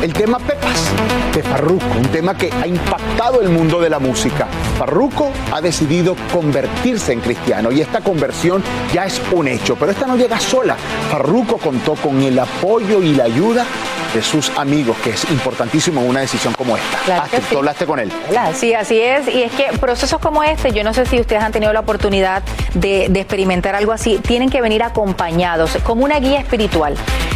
[0.01, 0.91] el tema Pepas
[1.33, 4.47] de Farruko, un tema que ha impactado el mundo de la música.
[4.77, 8.61] Farruko ha decidido convertirse en cristiano y esta conversión
[8.93, 10.75] ya es un hecho, pero esta no llega sola.
[11.09, 13.65] Farruko contó con el apoyo y la ayuda
[14.13, 16.97] de sus amigos, que es importantísimo en una decisión como esta.
[17.05, 18.11] Claro tú hablaste con él.
[18.53, 19.27] Sí, así es.
[19.27, 22.43] Y es que procesos como este, yo no sé si ustedes han tenido la oportunidad
[22.73, 26.95] de, experimentar algo así, tienen que venir acompañados, como una guía espiritual.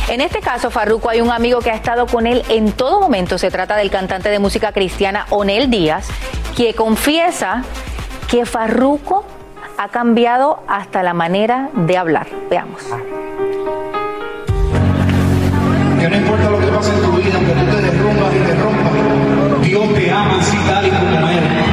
[0.09, 3.37] En este caso, Farruko, hay un amigo que ha estado con él en todo momento.
[3.37, 6.07] Se trata del cantante de música cristiana Onel Díaz,
[6.55, 7.63] que confiesa
[8.27, 9.25] que Farruko
[9.77, 12.27] ha cambiado hasta la manera de hablar.
[12.49, 12.83] Veamos
[15.99, 17.87] que no importa lo que en tu vida, tú te
[18.37, 21.66] y te rompas, Dios te ama así tal y como.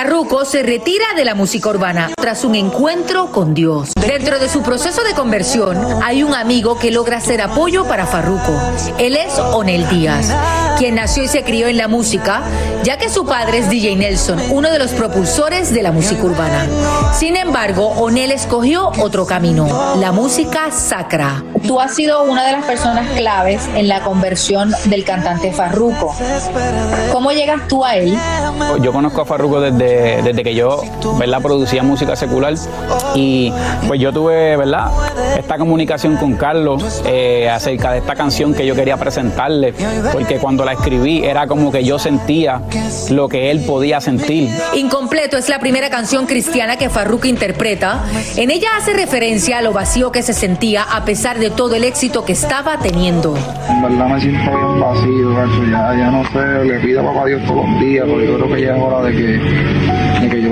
[0.00, 3.90] Farruko se retira de la música urbana tras un encuentro con Dios.
[4.00, 8.58] Dentro de su proceso de conversión hay un amigo que logra ser apoyo para Farruko.
[8.96, 10.34] Él es Onel Díaz,
[10.78, 12.42] quien nació y se crió en la música,
[12.82, 16.66] ya que su padre es DJ Nelson, uno de los propulsores de la música urbana.
[17.12, 21.44] Sin embargo, Onel escogió otro camino, la música sacra.
[21.66, 26.16] Tú has sido una de las personas claves en la conversión del cantante Farruko.
[27.12, 28.16] ¿Cómo llegas tú a él?
[28.80, 29.89] Yo conozco a Farruko desde,
[30.22, 30.82] desde que yo
[31.18, 31.40] ¿verdad?
[31.40, 32.54] producía música secular
[33.14, 33.52] y
[33.86, 34.90] pues yo tuve ¿verdad?
[35.38, 39.74] esta comunicación con Carlos eh, acerca de esta canción que yo quería presentarle,
[40.12, 42.62] porque cuando la escribí era como que yo sentía
[43.10, 44.48] lo que él podía sentir.
[44.74, 48.04] Incompleto es la primera canción cristiana que Farruko interpreta.
[48.36, 51.84] En ella hace referencia a lo vacío que se sentía a pesar de todo el
[51.84, 53.36] éxito que estaba teniendo.
[53.68, 55.70] En verdad me siento bien vacío.
[55.70, 58.54] Ya, ya no sé, le pido a papá Dios todos los días, porque yo creo
[58.54, 59.40] que ya es hora de que,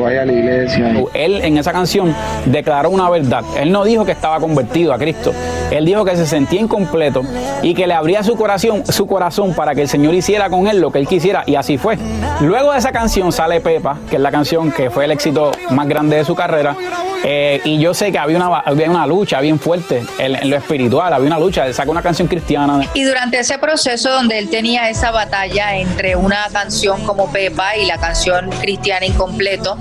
[0.03, 0.93] vaya a la iglesia.
[1.15, 2.15] Él en esa canción
[2.47, 3.43] declaró una verdad.
[3.59, 5.33] Él no dijo que estaba convertido a Cristo.
[5.71, 7.23] Él dijo que se sentía incompleto
[7.63, 10.81] y que le abría su corazón, su corazón para que el Señor hiciera con él
[10.81, 11.99] lo que él quisiera y así fue.
[12.41, 15.87] Luego de esa canción sale Pepa, que es la canción que fue el éxito más
[15.89, 16.75] grande de su carrera.
[17.25, 20.57] eh, y yo sé que había una, había una lucha bien fuerte en, en lo
[20.57, 21.67] espiritual, había una lucha.
[21.67, 22.81] Él sacó una canción cristiana.
[22.95, 27.87] Y durante ese proceso donde él tenía esa batalla entre una canción como Pepa y
[27.87, 29.77] la canción Cristiana Incompleto,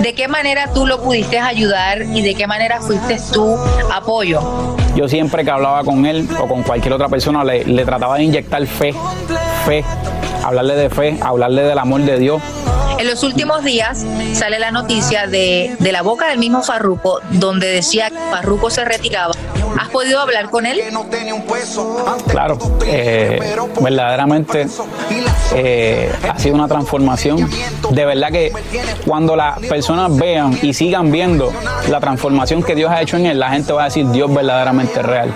[0.00, 3.56] ¿de qué manera tú lo pudiste ayudar y de qué manera fuiste tú
[3.92, 4.76] apoyo?
[4.94, 8.24] Yo siempre que hablaba con él o con cualquier otra persona le, le trataba de
[8.24, 8.94] inyectar fe,
[9.64, 9.84] fe,
[10.44, 12.42] hablarle de fe, hablarle del amor de Dios.
[12.98, 17.68] En los últimos días sale la noticia de, de la boca del mismo Farruko, donde
[17.68, 19.34] decía que Farruko se retiraba.
[19.78, 20.80] ¿Has podido hablar con él?
[22.26, 23.38] Claro, eh,
[23.80, 24.66] verdaderamente
[25.54, 27.48] eh, ha sido una transformación.
[27.90, 28.52] De verdad que
[29.06, 31.52] cuando las personas vean y sigan viendo
[31.88, 35.00] la transformación que Dios ha hecho en él, la gente va a decir Dios verdaderamente
[35.00, 35.32] real.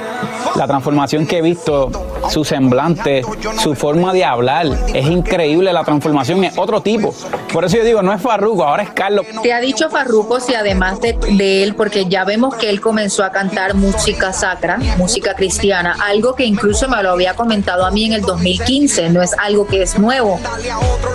[0.57, 1.91] La transformación que he visto,
[2.31, 3.23] su semblante,
[3.63, 5.73] su forma de hablar, es increíble.
[5.73, 7.15] La transformación es otro tipo.
[7.53, 9.27] Por eso yo digo, no es Farruko, ahora es Carlos.
[9.43, 13.25] ¿Te ha dicho Farruko si además de, de él, porque ya vemos que él comenzó
[13.25, 18.05] a cantar música sacra, música cristiana, algo que incluso me lo había comentado a mí
[18.05, 20.39] en el 2015, no es algo que es nuevo.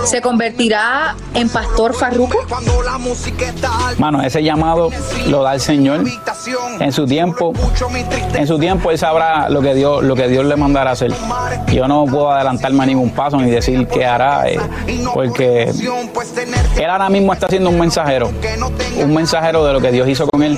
[0.05, 2.37] ¿Se convertirá en pastor Farruko?
[3.97, 4.89] Mano, ese llamado
[5.27, 6.03] lo da el Señor
[6.79, 7.53] en su tiempo.
[8.33, 10.95] En su tiempo él sabrá lo que Dios, lo que Dios le mandará
[11.67, 14.59] Yo no puedo adelantarme a ningún paso ni decir qué hará, eh,
[15.13, 18.31] porque él ahora mismo está siendo un mensajero,
[19.03, 20.57] un mensajero de lo que Dios hizo con él.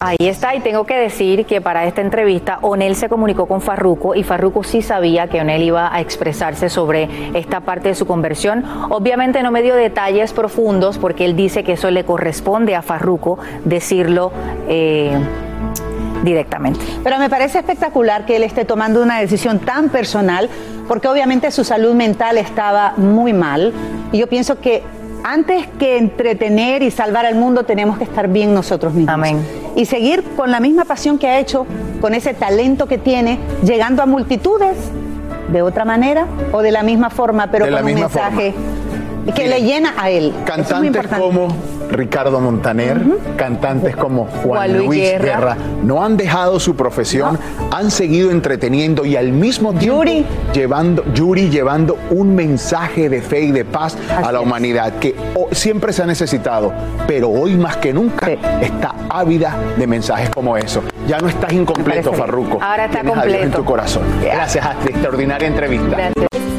[0.00, 4.14] Ahí está, y tengo que decir que para esta entrevista Onel se comunicó con Farruko
[4.14, 8.64] y Farruko sí sabía que Onel iba a expresarse sobre esta parte de su conversión.
[8.90, 13.38] Obviamente no me dio detalles profundos porque él dice que eso le corresponde a Farruko
[13.64, 14.32] decirlo.
[14.68, 15.16] eh,
[16.22, 16.80] directamente.
[17.02, 20.48] Pero me parece espectacular que él esté tomando una decisión tan personal,
[20.88, 23.72] porque obviamente su salud mental estaba muy mal.
[24.12, 24.82] Y yo pienso que
[25.24, 29.14] antes que entretener y salvar al mundo, tenemos que estar bien nosotros mismos.
[29.14, 29.46] Amén.
[29.76, 31.66] Y seguir con la misma pasión que ha hecho,
[32.00, 34.76] con ese talento que tiene, llegando a multitudes
[35.52, 38.54] de otra manera o de la misma forma, pero De con un mensaje
[39.34, 40.34] que le llena a él.
[40.36, 41.48] Es Cantantes como
[41.92, 43.00] Ricardo Montaner,
[43.36, 45.24] cantantes como Juan, Juan Luis Luis, Guerra.
[45.24, 45.56] Guerra.
[45.84, 47.38] no han dejado su profesión,
[47.70, 50.02] han seguido entreteniendo y al mismo tiempo
[50.52, 55.14] llevando Yuri llevando un mensaje de fe y de paz a la humanidad que
[55.52, 56.72] siempre se ha necesitado,
[57.06, 58.30] pero hoy más que nunca
[58.60, 60.82] está ávida de mensajes como eso.
[61.06, 62.12] Ya no estás incompleto.
[62.12, 62.58] Farruco.
[62.62, 63.58] Ahora está Tienes a Dios en completo.
[63.58, 64.02] tu corazón.
[64.22, 64.90] Gracias, Astrid.
[64.94, 66.10] Extraordinaria entrevista.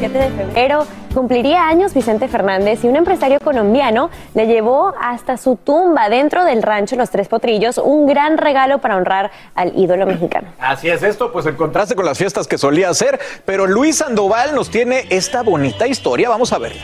[0.08, 5.56] 17 de febrero cumpliría años Vicente Fernández y un empresario colombiano le llevó hasta su
[5.56, 10.48] tumba dentro del rancho Los Tres Potrillos un gran regalo para honrar al ídolo mexicano.
[10.58, 14.54] Así es esto, pues el contraste con las fiestas que solía hacer, pero Luis Sandoval
[14.54, 16.82] nos tiene esta bonita historia, vamos a verla.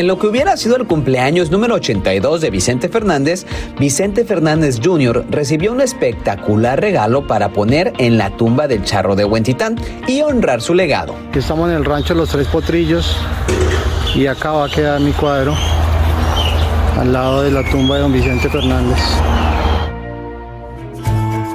[0.00, 3.44] En lo que hubiera sido el cumpleaños número 82 de Vicente Fernández,
[3.78, 5.26] Vicente Fernández Jr.
[5.28, 9.76] recibió un espectacular regalo para poner en la tumba del charro de Huentitán
[10.08, 11.14] y honrar su legado.
[11.34, 13.14] Estamos en el rancho Los Tres Potrillos
[14.14, 15.54] y acá va a quedar mi cuadro
[16.98, 18.98] al lado de la tumba de don Vicente Fernández.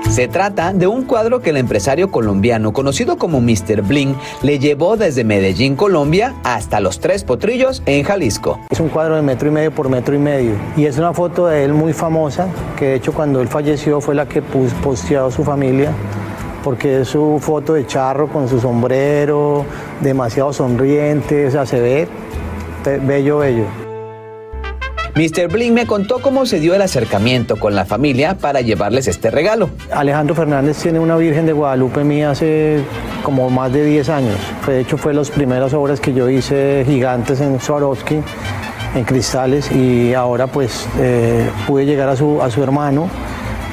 [0.09, 3.81] Se trata de un cuadro que el empresario colombiano conocido como Mr.
[3.81, 8.59] Bling le llevó desde Medellín, Colombia, hasta Los Tres Potrillos en Jalisco.
[8.69, 11.47] Es un cuadro de metro y medio por metro y medio y es una foto
[11.47, 12.47] de él muy famosa
[12.77, 15.91] que de hecho cuando él falleció fue la que posteó su familia
[16.63, 19.65] porque es su foto de charro con su sombrero,
[20.01, 22.07] demasiado sonriente, o sea, se ve
[22.85, 23.84] Be- bello, bello.
[25.15, 25.47] Mr.
[25.47, 29.69] Bling me contó cómo se dio el acercamiento con la familia para llevarles este regalo.
[29.89, 32.81] Alejandro Fernández tiene una Virgen de Guadalupe mía hace
[33.23, 34.35] como más de 10 años.
[34.67, 38.17] De hecho, fue las primeras obras que yo hice gigantes en Swarovski,
[38.93, 43.09] en cristales, y ahora pues eh, pude llegar a su, a su hermano.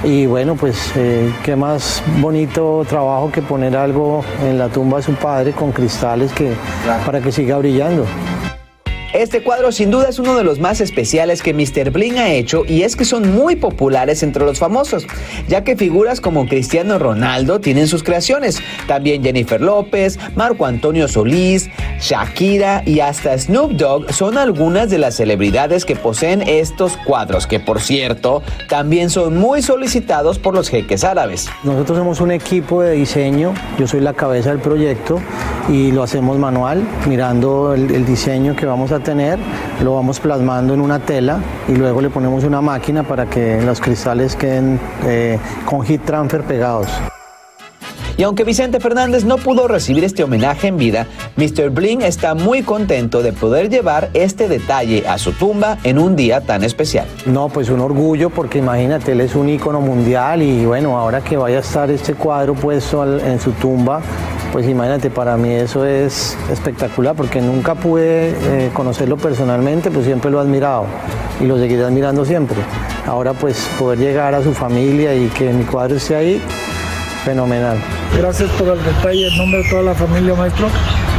[0.05, 5.03] Y bueno, pues eh, qué más bonito trabajo que poner algo en la tumba de
[5.03, 6.53] su padre con cristales que,
[7.05, 8.07] para que siga brillando.
[9.13, 11.91] Este cuadro sin duda es uno de los más especiales que Mr.
[11.91, 15.07] Bling ha hecho y es que son muy populares entre los famosos,
[15.49, 21.69] ya que figuras como Cristiano Ronaldo tienen sus creaciones, también Jennifer López, Marco Antonio Solís,
[22.01, 27.61] Shakira y hasta Snoop Dogg son algunas de las celebridades que poseen estos cuadros, que
[27.61, 31.51] por cierto también son muy solicitados por los jeques árabes.
[31.65, 35.21] Nosotros somos un equipo de diseño, yo soy la cabeza del proyecto
[35.69, 39.39] y lo hacemos manual, mirando el, el diseño que vamos a tener,
[39.83, 43.81] lo vamos plasmando en una tela y luego le ponemos una máquina para que los
[43.81, 46.89] cristales queden eh, con heat transfer pegados.
[48.17, 51.71] Y aunque Vicente Fernández no pudo recibir este homenaje en vida, Mr.
[51.71, 56.43] Bling está muy contento de poder llevar este detalle a su tumba en un día
[56.43, 57.07] tan especial.
[57.25, 61.37] No, pues un orgullo porque imagínate, él es un ícono mundial y bueno, ahora que
[61.37, 64.03] vaya a estar este cuadro puesto en su tumba,
[64.53, 70.31] pues imagínate, para mí eso es espectacular porque nunca pude eh, conocerlo personalmente, pues siempre
[70.31, 70.85] lo he admirado
[71.41, 72.59] y lo seguiré admirando siempre.
[73.07, 76.43] Ahora pues poder llegar a su familia y que mi cuadro esté ahí,
[77.25, 77.79] fenomenal.
[78.19, 80.69] Gracias por el detalle en nombre de toda la familia, maestro.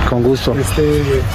[0.09, 0.53] Con gusto.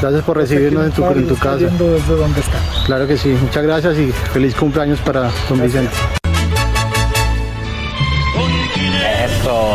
[0.00, 1.56] gracias por recibirnos en tu, en tu casa.
[1.56, 2.58] Viendo desde donde está.
[2.86, 5.96] Claro que sí, muchas gracias y feliz cumpleaños para don Vicente.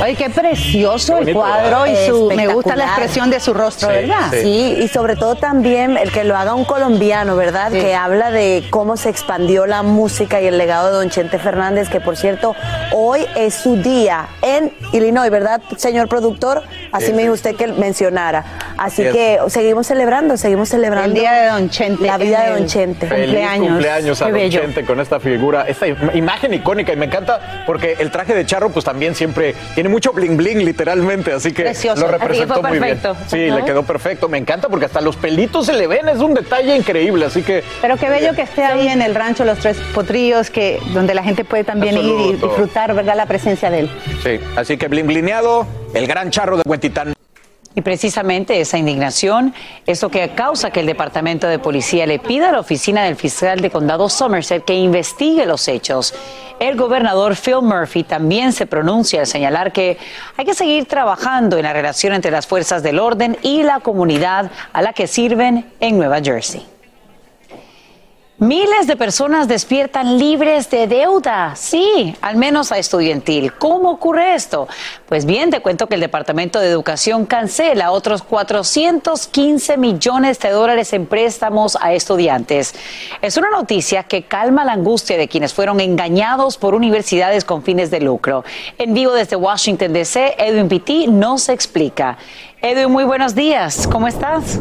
[0.04, 4.32] Ay, qué precioso el cuadro y su, me gusta la expresión de su rostro, ¿verdad?
[4.32, 4.76] Sí.
[4.82, 7.72] y sobre todo también el que lo haga un colombiano, ¿verdad?
[7.72, 7.80] Sí.
[7.80, 11.88] Que habla de cómo se expandió la música y el legado de Don Chente Fernández,
[11.88, 12.54] que por cierto,
[12.92, 16.64] hoy es su día en Illinois, ¿verdad, señor productor?
[16.94, 18.46] Así Sí, me dijo usted que mencionara.
[18.78, 21.10] Así que seguimos celebrando, seguimos celebrando.
[21.10, 22.06] El día de Don Chente.
[22.06, 23.08] La vida de Don Chente.
[23.08, 24.62] Feliz cumpleaños a Qué Don bello.
[24.62, 28.46] Chente con esta figura, esta im- imagen icónica y me encanta porque el traje de
[28.46, 32.02] charro pues también siempre tiene mucho bling bling literalmente, así que Precioso.
[32.02, 33.00] lo Así que representó muy bien.
[33.00, 33.18] perfecto.
[33.28, 36.34] Sí, le quedó perfecto, me encanta porque hasta los pelitos se le ven, es un
[36.36, 39.78] detalle increíble, así que Pero qué bello que esté ahí en el rancho Los Tres
[39.96, 43.92] Potrillos, que, donde la gente puede también ir y disfrutar, ¿verdad?, la presencia de él.
[44.24, 46.64] sí, así que bling blineado, el gran charro de
[47.76, 49.54] Y precisamente esa indignación
[49.88, 53.16] es lo que causa que el Departamento de Policía le pida a la oficina del
[53.16, 56.14] fiscal de condado Somerset que investigue los hechos.
[56.60, 59.98] El gobernador Phil Murphy también se pronuncia al señalar que
[60.38, 64.52] hay que seguir trabajando en la relación entre las fuerzas del orden y la comunidad
[64.72, 66.73] a la que sirven en Nueva Jersey.
[68.44, 73.54] Miles de personas despiertan libres de deuda, sí, al menos a estudiantil.
[73.54, 74.68] ¿Cómo ocurre esto?
[75.08, 80.92] Pues bien, te cuento que el Departamento de Educación cancela otros 415 millones de dólares
[80.92, 82.76] en préstamos a estudiantes.
[83.22, 87.92] Es una noticia que calma la angustia de quienes fueron engañados por universidades con fines
[87.92, 88.44] de lucro.
[88.78, 92.18] En vivo desde Washington, D.C., Edwin Pitti nos explica.
[92.62, 94.60] Edwin, muy buenos días, ¿cómo estás?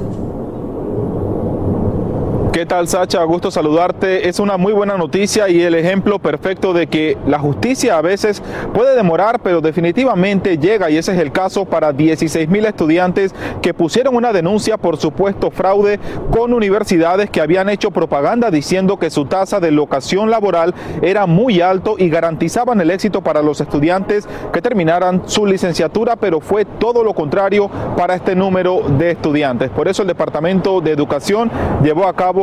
[2.52, 3.24] ¿Qué tal, Sacha?
[3.24, 4.28] Gusto saludarte.
[4.28, 8.42] Es una muy buena noticia y el ejemplo perfecto de que la justicia a veces
[8.74, 13.72] puede demorar, pero definitivamente llega y ese es el caso para 16 mil estudiantes que
[13.72, 15.98] pusieron una denuncia por supuesto fraude
[16.30, 21.62] con universidades que habían hecho propaganda diciendo que su tasa de locación laboral era muy
[21.62, 27.02] alto y garantizaban el éxito para los estudiantes que terminaran su licenciatura, pero fue todo
[27.02, 29.70] lo contrario para este número de estudiantes.
[29.70, 31.50] Por eso el Departamento de Educación
[31.82, 32.41] llevó a cabo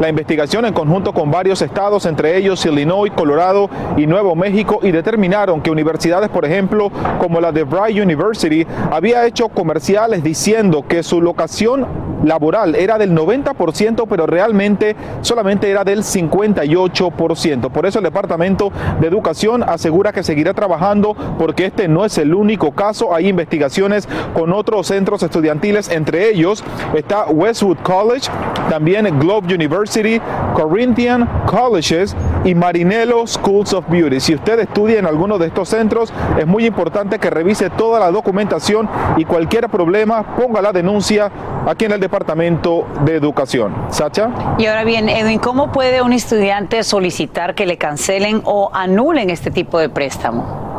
[0.00, 4.90] la investigación en conjunto con varios estados, entre ellos Illinois, Colorado y Nuevo México, y
[4.90, 11.02] determinaron que universidades, por ejemplo, como la de Bry University, había hecho comerciales diciendo que
[11.02, 11.86] su locación
[12.24, 17.70] laboral era del 90%, pero realmente solamente era del 58%.
[17.70, 22.34] Por eso el Departamento de Educación asegura que seguirá trabajando porque este no es el
[22.34, 23.14] único caso.
[23.14, 26.64] Hay investigaciones con otros centros estudiantiles, entre ellos
[26.94, 28.30] está Westwood College,
[28.70, 30.20] también Globe University,
[30.52, 32.14] Corinthian Colleges
[32.44, 34.20] y Marinello Schools of Beauty.
[34.20, 38.10] Si usted estudia en alguno de estos centros, es muy importante que revise toda la
[38.10, 41.30] documentación y cualquier problema ponga la denuncia
[41.66, 43.74] aquí en el Departamento de Educación.
[43.88, 44.56] Sacha.
[44.58, 49.50] Y ahora bien, Edwin, ¿cómo puede un estudiante solicitar que le cancelen o anulen este
[49.50, 50.74] tipo de préstamo?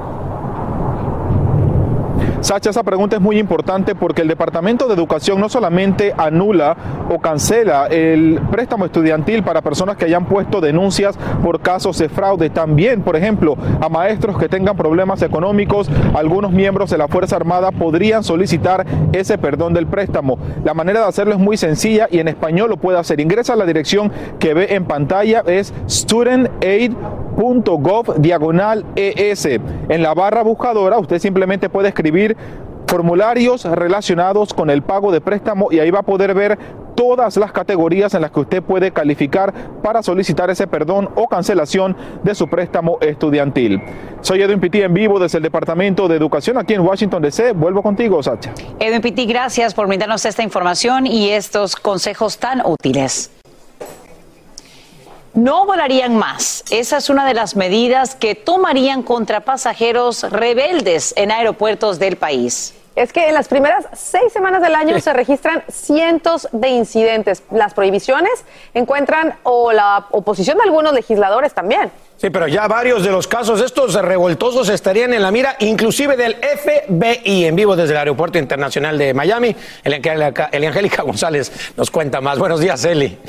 [2.45, 6.77] Sacha, esa pregunta es muy importante porque el Departamento de Educación no solamente anula
[7.09, 12.51] o cancela el préstamo estudiantil para personas que hayan puesto denuncias por casos de fraude,
[12.51, 17.71] también, por ejemplo, a maestros que tengan problemas económicos, algunos miembros de la Fuerza Armada
[17.71, 20.37] podrían solicitar ese perdón del préstamo.
[20.63, 23.19] La manera de hacerlo es muy sencilla y en español lo puede hacer.
[23.19, 25.73] Ingresa a la dirección que ve en pantalla, es
[27.36, 29.45] studentaid.gov diagonal ES.
[29.45, 32.36] En la barra buscadora usted simplemente puede escribir
[32.88, 36.57] formularios relacionados con el pago de préstamo y ahí va a poder ver
[36.95, 41.97] todas las categorías en las que usted puede calificar para solicitar ese perdón o cancelación
[42.23, 43.81] de su préstamo estudiantil.
[44.21, 47.51] Soy Edwin Pitti en vivo desde el Departamento de Educación aquí en Washington DC.
[47.51, 48.53] Vuelvo contigo, Sacha.
[48.79, 53.29] Edwin Pitti, gracias por brindarnos esta información y estos consejos tan útiles.
[55.36, 56.63] No volarían más.
[56.69, 62.73] Esa es una de las medidas que tomarían contra pasajeros rebeldes en aeropuertos del país.
[62.95, 67.43] Es que en las primeras seis semanas del año se registran cientos de incidentes.
[67.51, 68.31] Las prohibiciones
[68.73, 71.91] encuentran o la oposición de algunos legisladores también.
[72.15, 76.36] Sí, pero ya varios de los casos estos revoltosos estarían en la mira, inclusive del
[76.36, 79.53] FBI, en vivo desde el Aeropuerto Internacional de Miami.
[79.83, 82.39] Eliangélica González nos cuenta más.
[82.39, 83.19] Buenos días, Eli.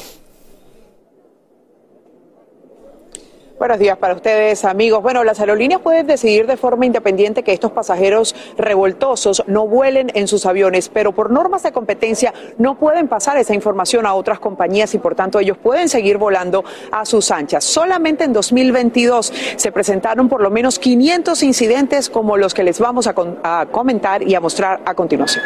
[3.59, 5.02] Buenos días para ustedes, amigos.
[5.02, 10.28] Bueno, las aerolíneas pueden decidir de forma independiente que estos pasajeros revoltosos no vuelen en
[10.28, 14.94] sus aviones, pero por normas de competencia no pueden pasar esa información a otras compañías
[14.94, 17.64] y por tanto ellos pueden seguir volando a sus anchas.
[17.64, 23.07] Solamente en 2022 se presentaron por lo menos 500 incidentes como los que les vamos
[23.07, 25.44] a, a comentar y a mostrar a continuación.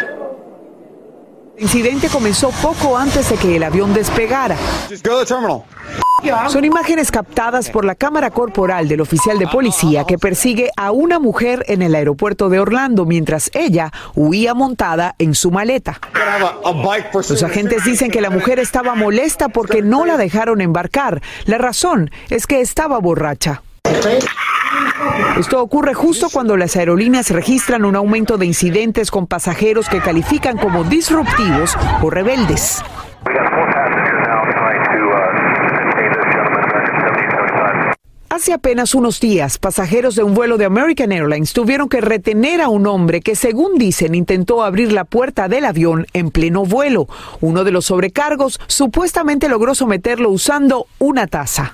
[1.56, 4.56] El incidente comenzó poco antes de que el avión despegara.
[6.48, 11.18] Son imágenes captadas por la cámara corporal del oficial de policía que persigue a una
[11.18, 15.98] mujer en el aeropuerto de Orlando mientras ella huía montada en su maleta.
[17.12, 21.22] Los agentes dicen que la mujer estaba molesta porque no la dejaron embarcar.
[21.44, 23.62] La razón es que estaba borracha.
[25.38, 30.58] Esto ocurre justo cuando las aerolíneas registran un aumento de incidentes con pasajeros que califican
[30.58, 32.82] como disruptivos o rebeldes.
[38.32, 42.68] Hace apenas unos días, pasajeros de un vuelo de American Airlines tuvieron que retener a
[42.68, 47.08] un hombre que, según dicen, intentó abrir la puerta del avión en pleno vuelo.
[47.40, 51.72] Uno de los sobrecargos supuestamente logró someterlo usando una taza.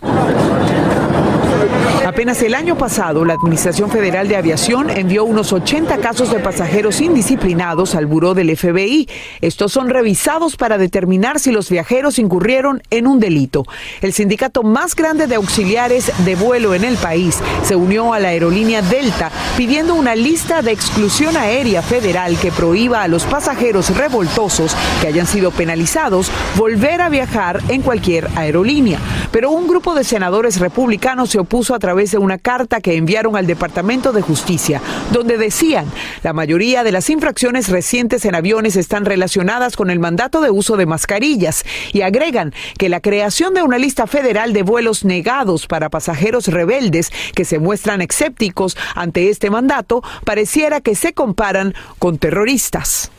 [2.06, 7.00] Apenas el año pasado, la Administración Federal de Aviación envió unos 80 casos de pasajeros
[7.00, 9.08] indisciplinados al buró del FBI.
[9.40, 13.64] Estos son revisados para determinar si los viajeros incurrieron en un delito.
[14.02, 18.28] El sindicato más grande de auxiliares de vuelo en el país se unió a la
[18.28, 24.76] aerolínea Delta pidiendo una lista de exclusión aérea federal que prohíba a los pasajeros revoltosos
[25.00, 28.98] que hayan sido penalizados volver a viajar en cualquier aerolínea.
[29.32, 33.34] Pero un grupo de senadores republicanos se opuso a través de una carta que enviaron
[33.34, 35.86] al Departamento de Justicia, donde decían
[36.22, 40.76] la mayoría de las infracciones recientes en aviones están relacionadas con el mandato de uso
[40.76, 45.88] de mascarillas y agregan que la creación de una lista federal de vuelos negados para
[45.88, 53.10] pasajeros rebeldes que se muestran escépticos ante este mandato pareciera que se comparan con terroristas.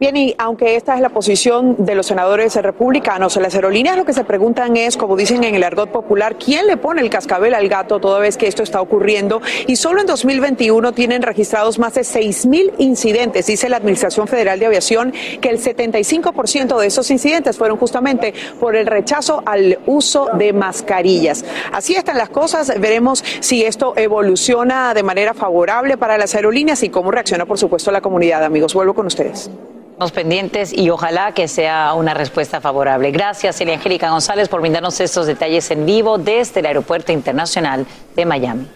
[0.00, 4.12] Bien, y aunque esta es la posición de los senadores republicanos, las aerolíneas lo que
[4.12, 7.68] se preguntan es, como dicen en el argot popular, ¿quién le pone el cascabel al
[7.68, 9.40] gato toda vez que esto está ocurriendo?
[9.68, 13.46] Y solo en 2021 tienen registrados más de 6 mil incidentes.
[13.46, 18.74] Dice la Administración Federal de Aviación que el 75% de esos incidentes fueron justamente por
[18.74, 21.44] el rechazo al uso de mascarillas.
[21.70, 22.80] Así están las cosas.
[22.80, 27.92] Veremos si esto evoluciona de manera favorable para las aerolíneas y cómo reacciona, por supuesto,
[27.92, 28.42] la comunidad.
[28.42, 29.48] Amigos, vuelvo con ustedes.
[29.94, 33.12] Estamos pendientes y ojalá que sea una respuesta favorable.
[33.12, 37.86] Gracias, Elia Angélica González, por brindarnos estos detalles en vivo desde el Aeropuerto Internacional
[38.16, 38.66] de Miami.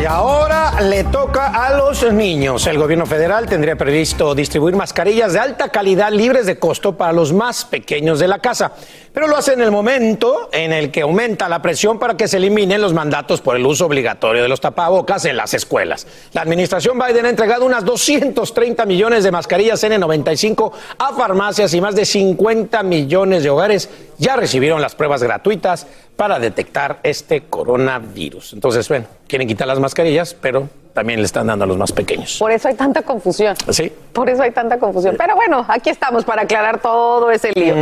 [0.00, 2.66] Y ahora le toca a los niños.
[2.66, 7.32] El gobierno federal tendría previsto distribuir mascarillas de alta calidad libres de costo para los
[7.32, 8.72] más pequeños de la casa.
[9.12, 12.38] Pero lo hace en el momento en el que aumenta la presión para que se
[12.38, 16.06] eliminen los mandatos por el uso obligatorio de los tapabocas en las escuelas.
[16.32, 21.94] La administración Biden ha entregado unas 230 millones de mascarillas N95 a farmacias y más
[21.94, 23.90] de 50 millones de hogares
[24.22, 28.52] ya recibieron las pruebas gratuitas para detectar este coronavirus.
[28.52, 32.36] Entonces, ven, quieren quitar las mascarillas, pero también le están dando a los más pequeños.
[32.38, 33.56] Por eso hay tanta confusión.
[33.70, 33.92] Sí.
[34.12, 35.16] Por eso hay tanta confusión.
[35.18, 37.74] Pero bueno, aquí estamos para aclarar todo ese lío.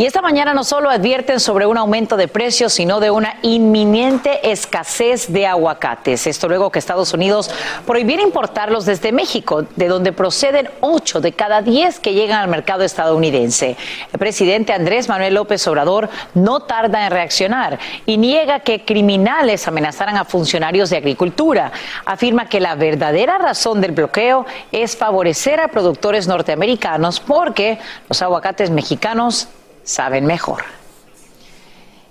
[0.00, 4.52] Y esta mañana no solo advierten sobre un aumento de precios, sino de una inminente
[4.52, 6.28] escasez de aguacates.
[6.28, 7.50] Esto luego que Estados Unidos
[7.84, 12.84] prohibiera importarlos desde México, de donde proceden 8 de cada 10 que llegan al mercado
[12.84, 13.76] estadounidense.
[14.12, 20.16] El presidente Andrés Manuel López Obrador no tarda en reaccionar y niega que criminales amenazaran
[20.16, 21.72] a funcionarios de agricultura.
[22.04, 28.70] Afirma que la verdadera razón del bloqueo es favorecer a productores norteamericanos porque los aguacates
[28.70, 29.48] mexicanos
[29.88, 30.77] saben mejor.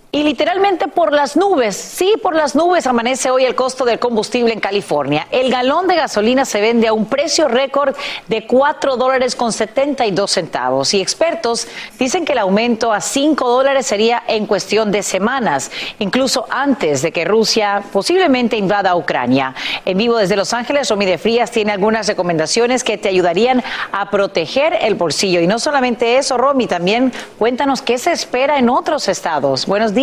[0.09, 4.53] Y literalmente por las nubes, sí, por las nubes amanece hoy el costo del combustible
[4.53, 5.27] en California.
[5.31, 7.93] El galón de gasolina se vende a un precio récord
[8.27, 10.93] de 4 dólares con 72 centavos.
[10.93, 11.67] Y expertos
[11.99, 17.11] dicen que el aumento a 5 dólares sería en cuestión de semanas, incluso antes de
[17.11, 19.55] que Rusia posiblemente invada Ucrania.
[19.83, 24.09] En vivo desde Los Ángeles, Romy de Frías tiene algunas recomendaciones que te ayudarían a
[24.09, 25.41] proteger el bolsillo.
[25.41, 29.65] Y no solamente eso, Romy, también cuéntanos qué se espera en otros estados.
[29.65, 29.96] Buenos días.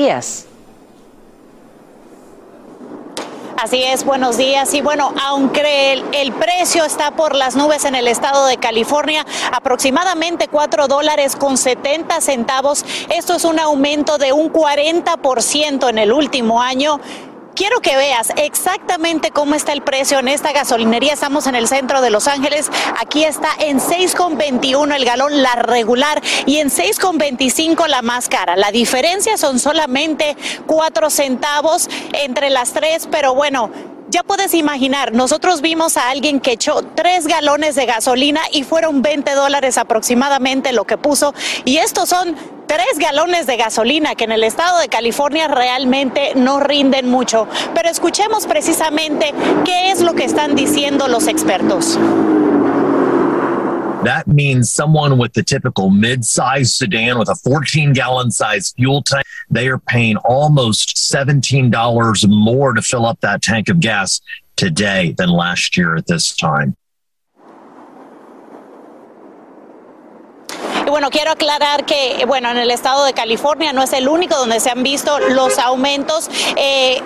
[3.57, 4.74] Así es, buenos días.
[4.74, 9.24] Y bueno, aunque el, el, precio está por las nubes en el estado de California,
[9.53, 16.12] aproximadamente 4 dólares con 70 centavos, esto es un aumento de un 40% en el
[16.12, 16.99] último año.
[17.55, 21.13] Quiero que veas exactamente cómo está el precio en esta gasolinería.
[21.13, 22.69] Estamos en el centro de Los Ángeles.
[23.01, 28.57] Aquí está en 6,21 el galón, la regular, y en 6,25 la más cara.
[28.57, 30.37] La diferencia son solamente
[30.67, 33.71] 4 centavos entre las tres, pero bueno,
[34.15, 39.03] ya puedes imaginar, nosotros vimos a alguien que echó tres galones de gasolina y fueron
[39.03, 41.35] 20 dólares aproximadamente lo que puso.
[41.65, 42.37] Y estos son
[42.69, 47.49] tres galones de gasolina que en el estado de California realmente no rinden mucho.
[47.75, 49.35] Pero escuchemos precisamente
[49.65, 51.99] qué es lo que están diciendo los expertos.
[54.05, 59.68] That means someone with the typical mid-sized sedan with a 14-gallon size fuel tank, they
[59.68, 64.20] are paying almost $17 more to fill up that tank of gas
[64.57, 66.76] today than last year at this time.
[70.86, 74.61] Bueno, quiero aclarar que, bueno, en el estado de California no es el único donde
[74.61, 76.30] se han visto los aumentos.
[76.57, 77.03] Eh,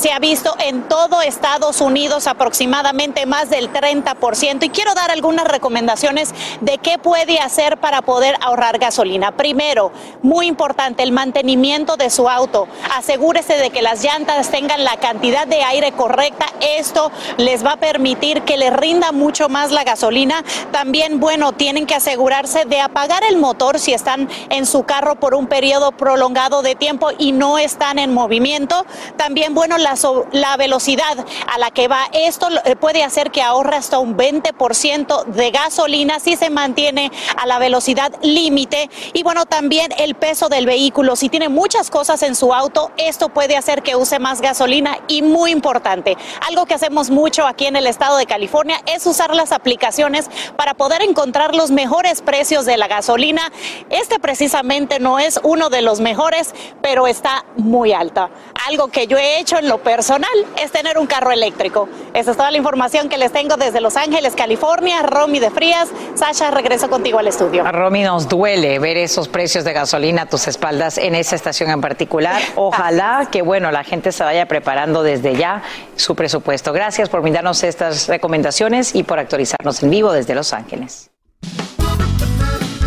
[0.00, 4.64] se ha visto en todo Estados Unidos aproximadamente más del 30%.
[4.64, 9.32] Y quiero dar algunas recomendaciones de qué puede hacer para poder ahorrar gasolina.
[9.32, 9.92] Primero,
[10.22, 12.66] muy importante, el mantenimiento de su auto.
[12.96, 16.46] Asegúrese de que las llantas tengan la cantidad de aire correcta.
[16.78, 20.42] Esto les va a permitir que les rinda mucho más la gasolina.
[20.72, 25.34] También, bueno, tienen que asegurarse de apagar el motor si están en su carro por
[25.34, 28.86] un periodo prolongado de tiempo y no están en movimiento.
[29.18, 29.89] También, bueno, la
[30.32, 32.08] la, velocidad a la que va.
[32.12, 32.48] Esto
[32.80, 38.12] puede hacer que ahorre hasta un 20% de gasolina si se mantiene a la velocidad
[38.22, 38.90] límite.
[39.12, 41.16] Y bueno, también el peso del vehículo.
[41.16, 44.98] Si tiene muchas cosas en su auto, esto puede hacer que use más gasolina.
[45.08, 46.16] Y muy importante,
[46.46, 50.74] algo que hacemos mucho aquí en el estado de California es usar las aplicaciones para
[50.74, 53.52] poder encontrar los mejores precios de la gasolina.
[53.90, 58.30] Este precisamente no es uno de los mejores, pero está muy alta.
[58.68, 60.30] Algo que yo he hecho en lo personal
[60.62, 61.88] es tener un carro eléctrico.
[62.14, 65.02] Esa es toda la información que les tengo desde Los Ángeles, California.
[65.02, 65.88] Romy de Frías.
[66.14, 67.64] Sasha, regreso contigo al estudio.
[67.70, 71.80] Romy, nos duele ver esos precios de gasolina a tus espaldas en esa estación en
[71.80, 72.40] particular.
[72.56, 75.62] Ojalá que, bueno, la gente se vaya preparando desde ya
[75.96, 76.72] su presupuesto.
[76.72, 81.09] Gracias por brindarnos estas recomendaciones y por actualizarnos en vivo desde Los Ángeles.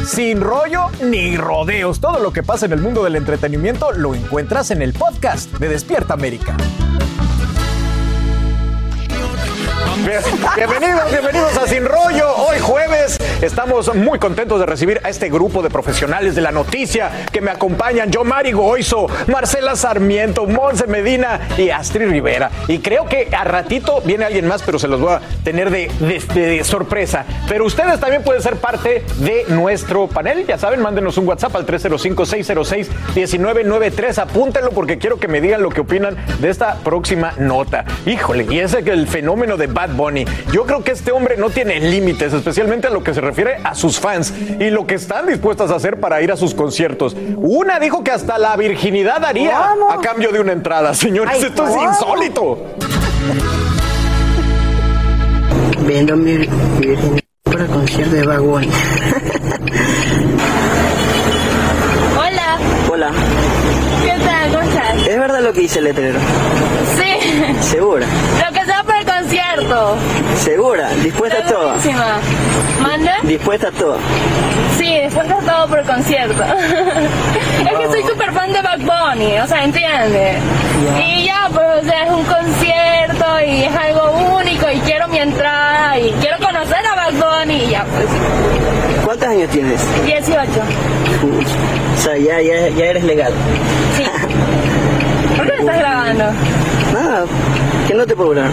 [0.06, 4.70] Sin rollo ni rodeos, todo lo que pasa en el mundo del entretenimiento lo encuentras
[4.72, 6.58] en el podcast de Despierta América.
[9.96, 12.36] Bienvenidos, bienvenidos a Sin Rollo.
[12.36, 17.12] Hoy jueves estamos muy contentos de recibir a este grupo de profesionales de la noticia
[17.32, 18.10] que me acompañan.
[18.10, 22.50] Yo, Mari Goizo, Marcela Sarmiento, Monse Medina y Astrid Rivera.
[22.68, 25.92] Y creo que a ratito viene alguien más, pero se los voy a tener de,
[26.34, 27.26] de, sorpresa.
[27.48, 30.48] Pero ustedes también pueden ser parte de nuestro panel.
[30.48, 34.18] Ya saben, mándenos un WhatsApp al 305-606-1993.
[34.18, 37.86] Apúntenlo porque quiero que me digan lo que opinan de esta próxima nota.
[38.08, 40.26] Híjole, y ese que el fenómeno de Bad Bunny.
[40.54, 43.76] Yo creo que este hombre no tiene límites, especialmente a lo que se refiere a
[43.76, 47.16] sus fans y lo que están dispuestas a hacer para ir a sus conciertos.
[47.36, 50.94] Una dijo que hasta la virginidad daría a cambio de una entrada.
[50.94, 51.84] Señores, Ay, esto es ¿cómo?
[51.84, 52.66] insólito.
[55.86, 56.48] Vendo mi, mi
[56.88, 58.70] virginidad para el concierto de Bad Bunny.
[62.18, 62.58] Hola,
[62.90, 63.12] Hola,
[64.02, 64.50] ¿qué tal?
[64.52, 65.08] ¿Cómo estás?
[65.08, 66.20] ¿es verdad lo que dice el letrero?
[66.96, 68.06] Sí, ¿Segura?
[68.48, 68.83] lo que sea
[69.56, 69.96] concierto.
[70.38, 70.90] ¿Segura?
[71.04, 71.68] ¿Dispuesta a todo?
[71.68, 72.20] Buenísima.
[72.82, 73.18] ¿Manda?
[73.24, 73.98] ¿Dispuesta a todo?
[74.78, 76.44] Sí, después de todo por concierto.
[77.72, 80.38] es que soy súper fan de Bad Bunny, o sea, ¿entiendes?
[81.00, 85.20] Y ya, pues, o sea, es un concierto y es algo único y quiero mi
[85.20, 89.06] entrada y quiero conocer a Bad Bunny y ya, pues.
[89.06, 89.82] ¿Cuántos años tienes?
[90.06, 90.52] 18.
[91.96, 93.34] O sea, ya, ya, ya eres legal.
[93.96, 94.04] Sí.
[95.38, 96.26] ¿Por qué me estás grabando?
[96.94, 97.26] Nada,
[97.88, 98.52] que no te puedo grabar.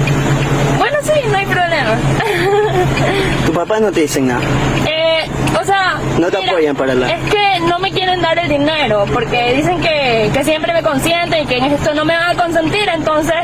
[0.79, 1.91] Bueno, sí, no hay problema.
[3.47, 4.41] Tu papá no te dicen nada.
[4.89, 5.25] Eh,
[5.61, 5.99] o sea...
[6.19, 9.81] No te apoyan para la- Es que no me quieren dar el dinero, porque dicen
[9.81, 13.35] que, que siempre me consienten y que en esto no me van a consentir, entonces,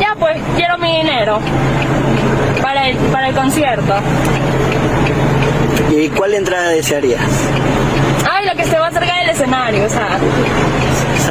[0.00, 1.40] ya pues, quiero mi dinero
[2.62, 3.94] para el, para el concierto.
[5.90, 7.20] ¿Y cuál entrada desearías?
[8.30, 10.18] Ay, lo que se va cerca del escenario, o sea,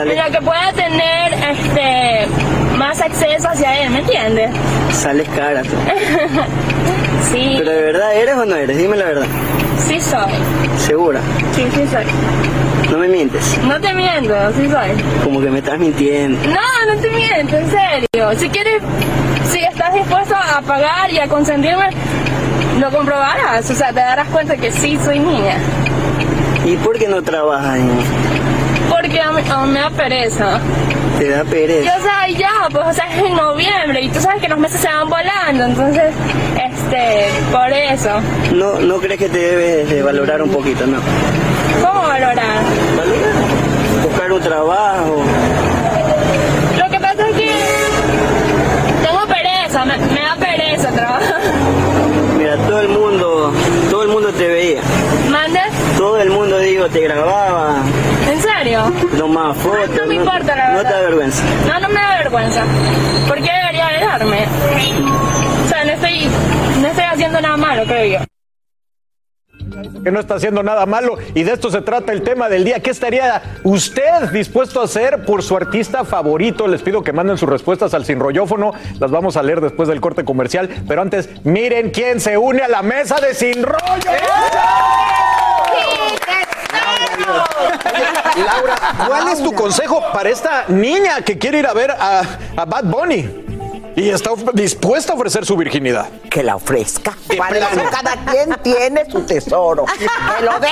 [0.06, 2.28] La que pueda tener este
[2.78, 4.52] más acceso hacia él, ¿me entiendes?
[4.94, 5.62] Sales cara.
[5.64, 5.70] tú.
[7.32, 8.78] sí, ¿Pero de verdad eres o no eres?
[8.78, 9.28] Dime la verdad.
[9.88, 10.32] sí soy,
[10.78, 11.20] ¿Segura?
[11.54, 12.06] sí, sí soy.
[12.92, 13.58] No me mientes.
[13.64, 14.90] No te miento, sí soy.
[15.24, 16.40] Como que me estás mintiendo.
[16.50, 18.32] No, no te miento, en serio.
[18.40, 18.82] Si quieres,
[19.52, 21.90] si estás dispuesto a pagar y a consentirme,
[22.80, 23.70] lo comprobarás.
[23.70, 25.58] O sea, te darás cuenta que sí soy niña.
[26.66, 27.78] ¿Y por qué no trabajas?
[27.78, 28.29] en-
[29.10, 30.60] Porque a mí, a mí me da pereza.
[31.18, 31.98] Te da pereza.
[31.98, 34.80] o sea, ya, pues, o sea, es en noviembre y tú sabes que los meses
[34.80, 36.14] se van volando, entonces,
[36.64, 38.22] este, por eso.
[38.54, 40.86] No, ¿No crees que te debes de valorar un poquito?
[40.86, 41.00] No.
[41.82, 42.62] ¿Cómo valorar?
[44.04, 45.24] Buscar un trabajo.
[46.78, 47.52] Lo que pasa es que
[49.08, 51.42] tengo pereza, me, me da pereza trabajar.
[52.38, 53.54] Mira, todo el mundo,
[53.90, 54.82] todo el mundo te veía.
[55.32, 55.64] ¿Mandes?
[55.98, 57.82] Todo el mundo, digo, te grababa,
[58.88, 59.10] ¿En serio?
[59.18, 59.90] tomaba fotos.
[60.00, 60.90] No me importa, la No verdad.
[60.90, 61.44] te da vergüenza.
[61.68, 62.64] No, no me da vergüenza.
[63.28, 64.46] ¿Por qué debería de darme?
[65.66, 66.28] O sea, no estoy,
[66.82, 68.26] no estoy haciendo nada malo, creo yo.
[70.04, 72.80] que no está haciendo nada malo y de esto se trata el tema del día.
[72.82, 76.68] ¿Qué estaría usted dispuesto a hacer por su artista favorito?
[76.68, 78.72] Les pido que manden sus respuestas al sinrollófono.
[79.00, 80.70] Las vamos a leer después del corte comercial.
[80.88, 84.12] Pero antes, miren quién se une a la mesa de Sin Rollo.
[88.46, 88.76] Laura,
[89.08, 92.22] ¿cuál es tu consejo para esta niña que quiere ir a ver a,
[92.56, 93.49] a Bad Bunny?
[94.00, 96.08] Y está dispuesta a ofrecer su virginidad.
[96.30, 97.14] Que la ofrezca.
[97.92, 99.86] Cada quien tiene su tesoro.
[99.86, 100.70] Que lo dé.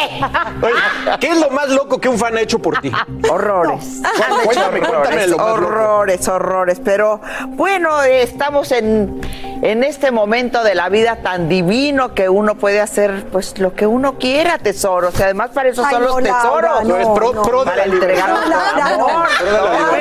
[0.66, 2.92] Oye, ¿Qué es lo más loco que un fan ha hecho por ti?
[3.30, 4.02] Horrores.
[4.46, 5.54] Cuéntame, cuéntame, cuéntame lo más loco.
[5.66, 6.82] horrores, horrores.
[6.84, 7.20] Pero
[7.50, 9.20] bueno, estamos en,
[9.62, 13.88] en este momento de la vida tan divino que uno puede hacer pues lo que
[13.88, 15.20] uno quiera, tesoros.
[15.20, 16.84] Y además para eso Ay, son no, los Laura, tesoros.
[16.84, 17.42] no, No, es pro- no.
[17.42, 19.26] pro de para la entregar No, no.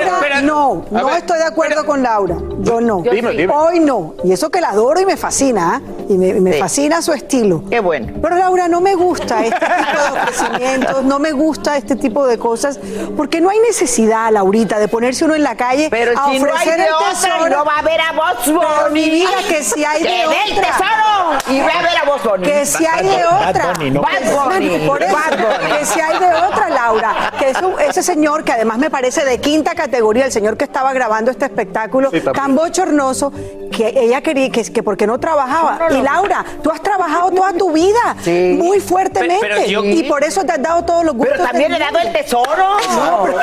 [0.04, 2.36] Laura, no, no estoy de acuerdo con Laura.
[2.60, 3.02] Yo no.
[3.02, 3.36] Yo Dime, sí.
[3.38, 3.52] dime.
[3.54, 4.14] Hoy no.
[4.24, 5.76] Y eso que la adoro y me fascina.
[5.76, 5.80] ¿ah?
[6.08, 7.62] Y me, me fascina su estilo.
[7.68, 8.12] Qué bueno.
[8.22, 12.38] Pero Laura, no me gusta este tipo de ofrecimientos, no me gusta este tipo de
[12.38, 12.78] cosas,
[13.16, 16.46] porque no hay necesidad, Laurita, de ponerse uno en la calle Pero a si no
[16.46, 17.46] hay ofrecer de el otra, tesoro.
[17.46, 18.92] y no va a ver a Bunny.
[18.92, 20.62] mi vida, que si hay de otra.
[20.62, 22.06] tesoro y ve a ver a.
[22.42, 23.72] Que si hay de Bad otra.
[23.74, 24.02] Bunny, no.
[24.02, 24.86] Que- Bad Bunny.
[24.86, 25.78] Por eso, Bad Bunny.
[25.78, 27.32] que si hay de otra, Laura.
[27.38, 30.92] Que eso- ese señor, que además me parece de quinta categoría, el señor que estaba
[30.92, 33.30] grabando este espectáculo, Sí, tan bochornoso, poderoso
[33.76, 35.76] que ella quería, que, que porque no trabajaba.
[35.78, 36.02] No, no, y.
[36.02, 40.44] Laura, tú has trabajado toda tu vida, muy fuertemente, Pero- pero yo- y por eso
[40.44, 41.34] te has dado todos los gustos.
[41.36, 42.76] Pero también he dado el tesoro.
[42.94, 43.40] No, pero-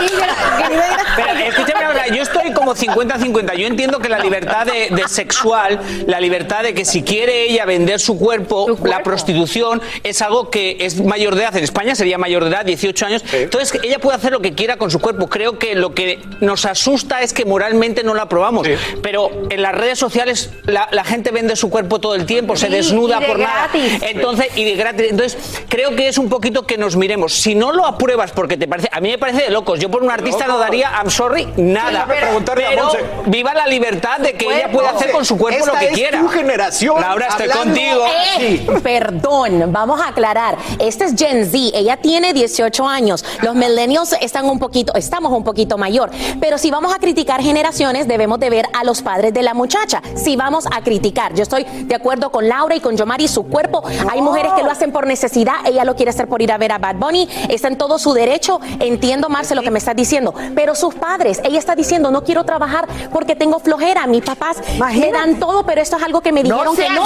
[1.47, 3.53] escúchame ahora, yo estoy como 50-50.
[3.55, 7.65] Yo entiendo que la libertad de, de sexual, la libertad de que si quiere ella
[7.65, 11.55] vender su cuerpo, la prostitución es algo que es mayor de edad.
[11.57, 13.23] En España sería mayor de edad, 18 años.
[13.31, 15.27] Entonces ella puede hacer lo que quiera con su cuerpo.
[15.27, 18.67] Creo que lo que nos asusta es que moralmente no la aprobamos.
[19.01, 20.22] Pero en las redes sociales
[20.65, 23.39] la, la gente vende su cuerpo todo el tiempo, se Sí, desnuda y de por
[23.39, 23.69] nada.
[23.71, 24.01] gratis.
[24.01, 25.05] Entonces, y de gratis.
[25.09, 25.37] Entonces,
[25.69, 27.33] creo que es un poquito que nos miremos.
[27.33, 29.79] Si no lo apruebas porque te parece, a mí me parece de locos.
[29.79, 32.05] Yo por un artista no daría, I'm sorry, nada.
[32.07, 32.91] Sí, pero- pero
[33.25, 35.91] viva la libertad de que ella pueda hacer con su cuerpo esta lo que es
[35.93, 36.19] quiera.
[36.21, 38.05] tu generación Laura, estoy hablando- contigo.
[38.39, 40.57] Eh, Perdón, vamos a aclarar.
[40.79, 43.25] Este es Gen Z, ella tiene 18 años.
[43.41, 46.11] Los millennials están un poquito, estamos un poquito mayor.
[46.39, 50.01] Pero si vamos a criticar generaciones, debemos de ver a los padres de la muchacha.
[50.15, 53.83] Si vamos a criticar, yo estoy de acuerdo con Laura y con Yomari, su cuerpo.
[54.09, 56.71] Hay mujeres que lo hacen por necesidad, ella lo quiere hacer por ir a ver
[56.71, 58.59] a Bad Bunny, está en todo su derecho.
[58.79, 60.33] Entiendo, Marce, lo que me estás diciendo.
[60.55, 64.05] Pero sus padres, ella está diciendo, no quiero trabajar porque tengo flojera.
[64.07, 64.57] Mis papás
[64.95, 67.05] me dan todo, pero esto es algo que me No dijeron que no.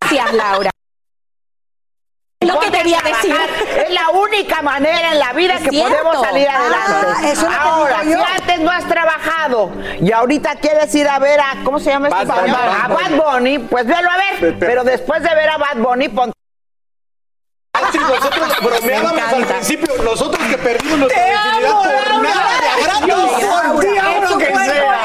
[0.00, 0.70] Gracias, Laura.
[2.46, 3.34] Lo que quería decir.
[3.76, 5.90] Es la única manera en la vida Es que cierto.
[5.90, 6.92] podemos salir adelante.
[6.92, 9.70] Ah, eso es lo que Ahora, si antes no has trabajado
[10.00, 12.56] y ahorita quieres ir a ver a, ¿cómo se llama este Bad señor?
[12.58, 12.76] Bunny.
[12.82, 14.58] A Bad Bunny, pues velo a ver.
[14.58, 16.32] Pero después de ver a Bad Bunny, ponte
[17.90, 23.46] Sí, nosotros bromeábamos al principio, nosotros que perdimos nuestra virginidad por nada de a gratis.
[23.72, 23.86] Por ti,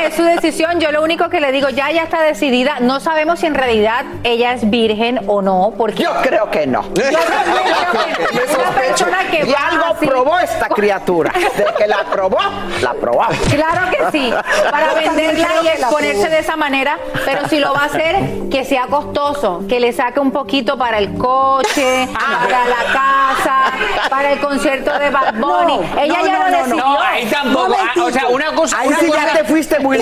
[0.08, 0.80] Es su decisión.
[0.80, 2.80] Yo lo único que le digo, ya ya está decidida.
[2.80, 6.84] No sabemos si en realidad ella es virgen o no, porque Yo creo que no.
[6.94, 10.08] Yo creo que es una persona que Y va algo así.
[10.08, 11.32] probó esta criatura.
[11.58, 12.38] De que la probó,
[12.82, 13.26] la probó.
[13.50, 14.34] Claro que sí,
[14.72, 18.16] para venderla y exponerse de esa manera, pero si lo va a hacer,
[18.52, 24.34] que sea costoso, que le saque un poquito para el coche, para la casa, para
[24.34, 25.80] el concierto de Bad Bunny.
[26.02, 26.78] Ella ya lo decidió.
[26.78, 27.76] No, ahí tampoco.
[27.78, 28.80] Ah, O sea, una cosa.
[28.80, 29.97] Ahí una sí cosa- ya te fuiste muy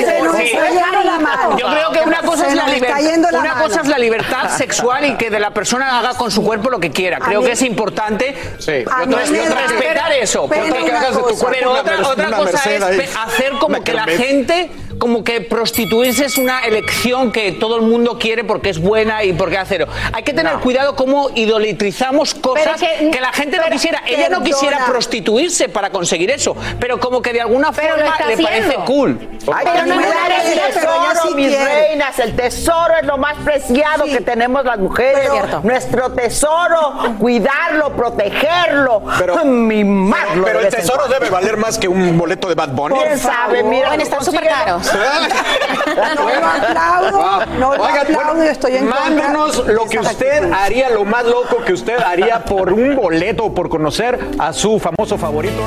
[1.58, 3.00] Yo creo que una cosa es la libertad.
[3.40, 6.70] Una cosa es la libertad sexual y que de la persona haga con su cuerpo
[6.70, 7.20] lo que quiera.
[7.20, 8.36] Creo que es importante
[8.66, 10.48] respetar eso.
[10.50, 17.32] pero otra, cosa es hacer como que la gente, como que prostituirse es una elección
[17.32, 19.88] que todo el mundo quiere porque es buena y porque hacerlo.
[20.14, 24.02] Hay que tener cuidado cómo idolatrizamos cosas que- que, la gente no pero- quisiera.
[24.08, 24.46] Ella no perdona.
[24.46, 28.86] quisiera prostituirse para conseguir eso, pero como que de alguna Pero forma le parece haciendo.
[28.86, 29.20] cool.
[29.54, 31.66] Hay Pero que no me cuidar da el pero ella tesoro, sí mis quiere.
[31.88, 32.20] reinas.
[32.20, 35.30] El tesoro es lo más preciado que tenemos las mujeres.
[35.64, 40.46] Nuestro tesoro, cuidarlo, protegerlo, Pero- mimarlo.
[40.46, 42.96] Pero de el tesoro debe valer más que un boleto de Bad Bunny.
[43.00, 43.62] ¿Quién sabe?
[43.64, 44.85] Mira, Bueno, están súper caros.
[44.94, 50.90] No lo aplaudo, no lo aplaudo, bueno, estoy en Mándenos de lo que usted haría,
[50.90, 55.18] lo más loco que usted haría por un boleto o por conocer a su famoso
[55.18, 55.62] favorito.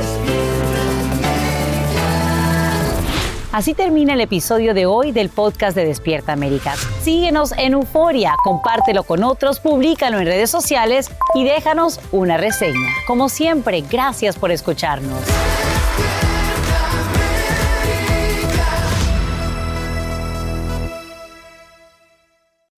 [3.51, 6.75] Así termina el episodio de hoy del podcast de Despierta América.
[7.03, 12.91] Síguenos en Euforia, compártelo con otros, públicalo en redes sociales y déjanos una reseña.
[13.07, 15.23] Como siempre, gracias por escucharnos.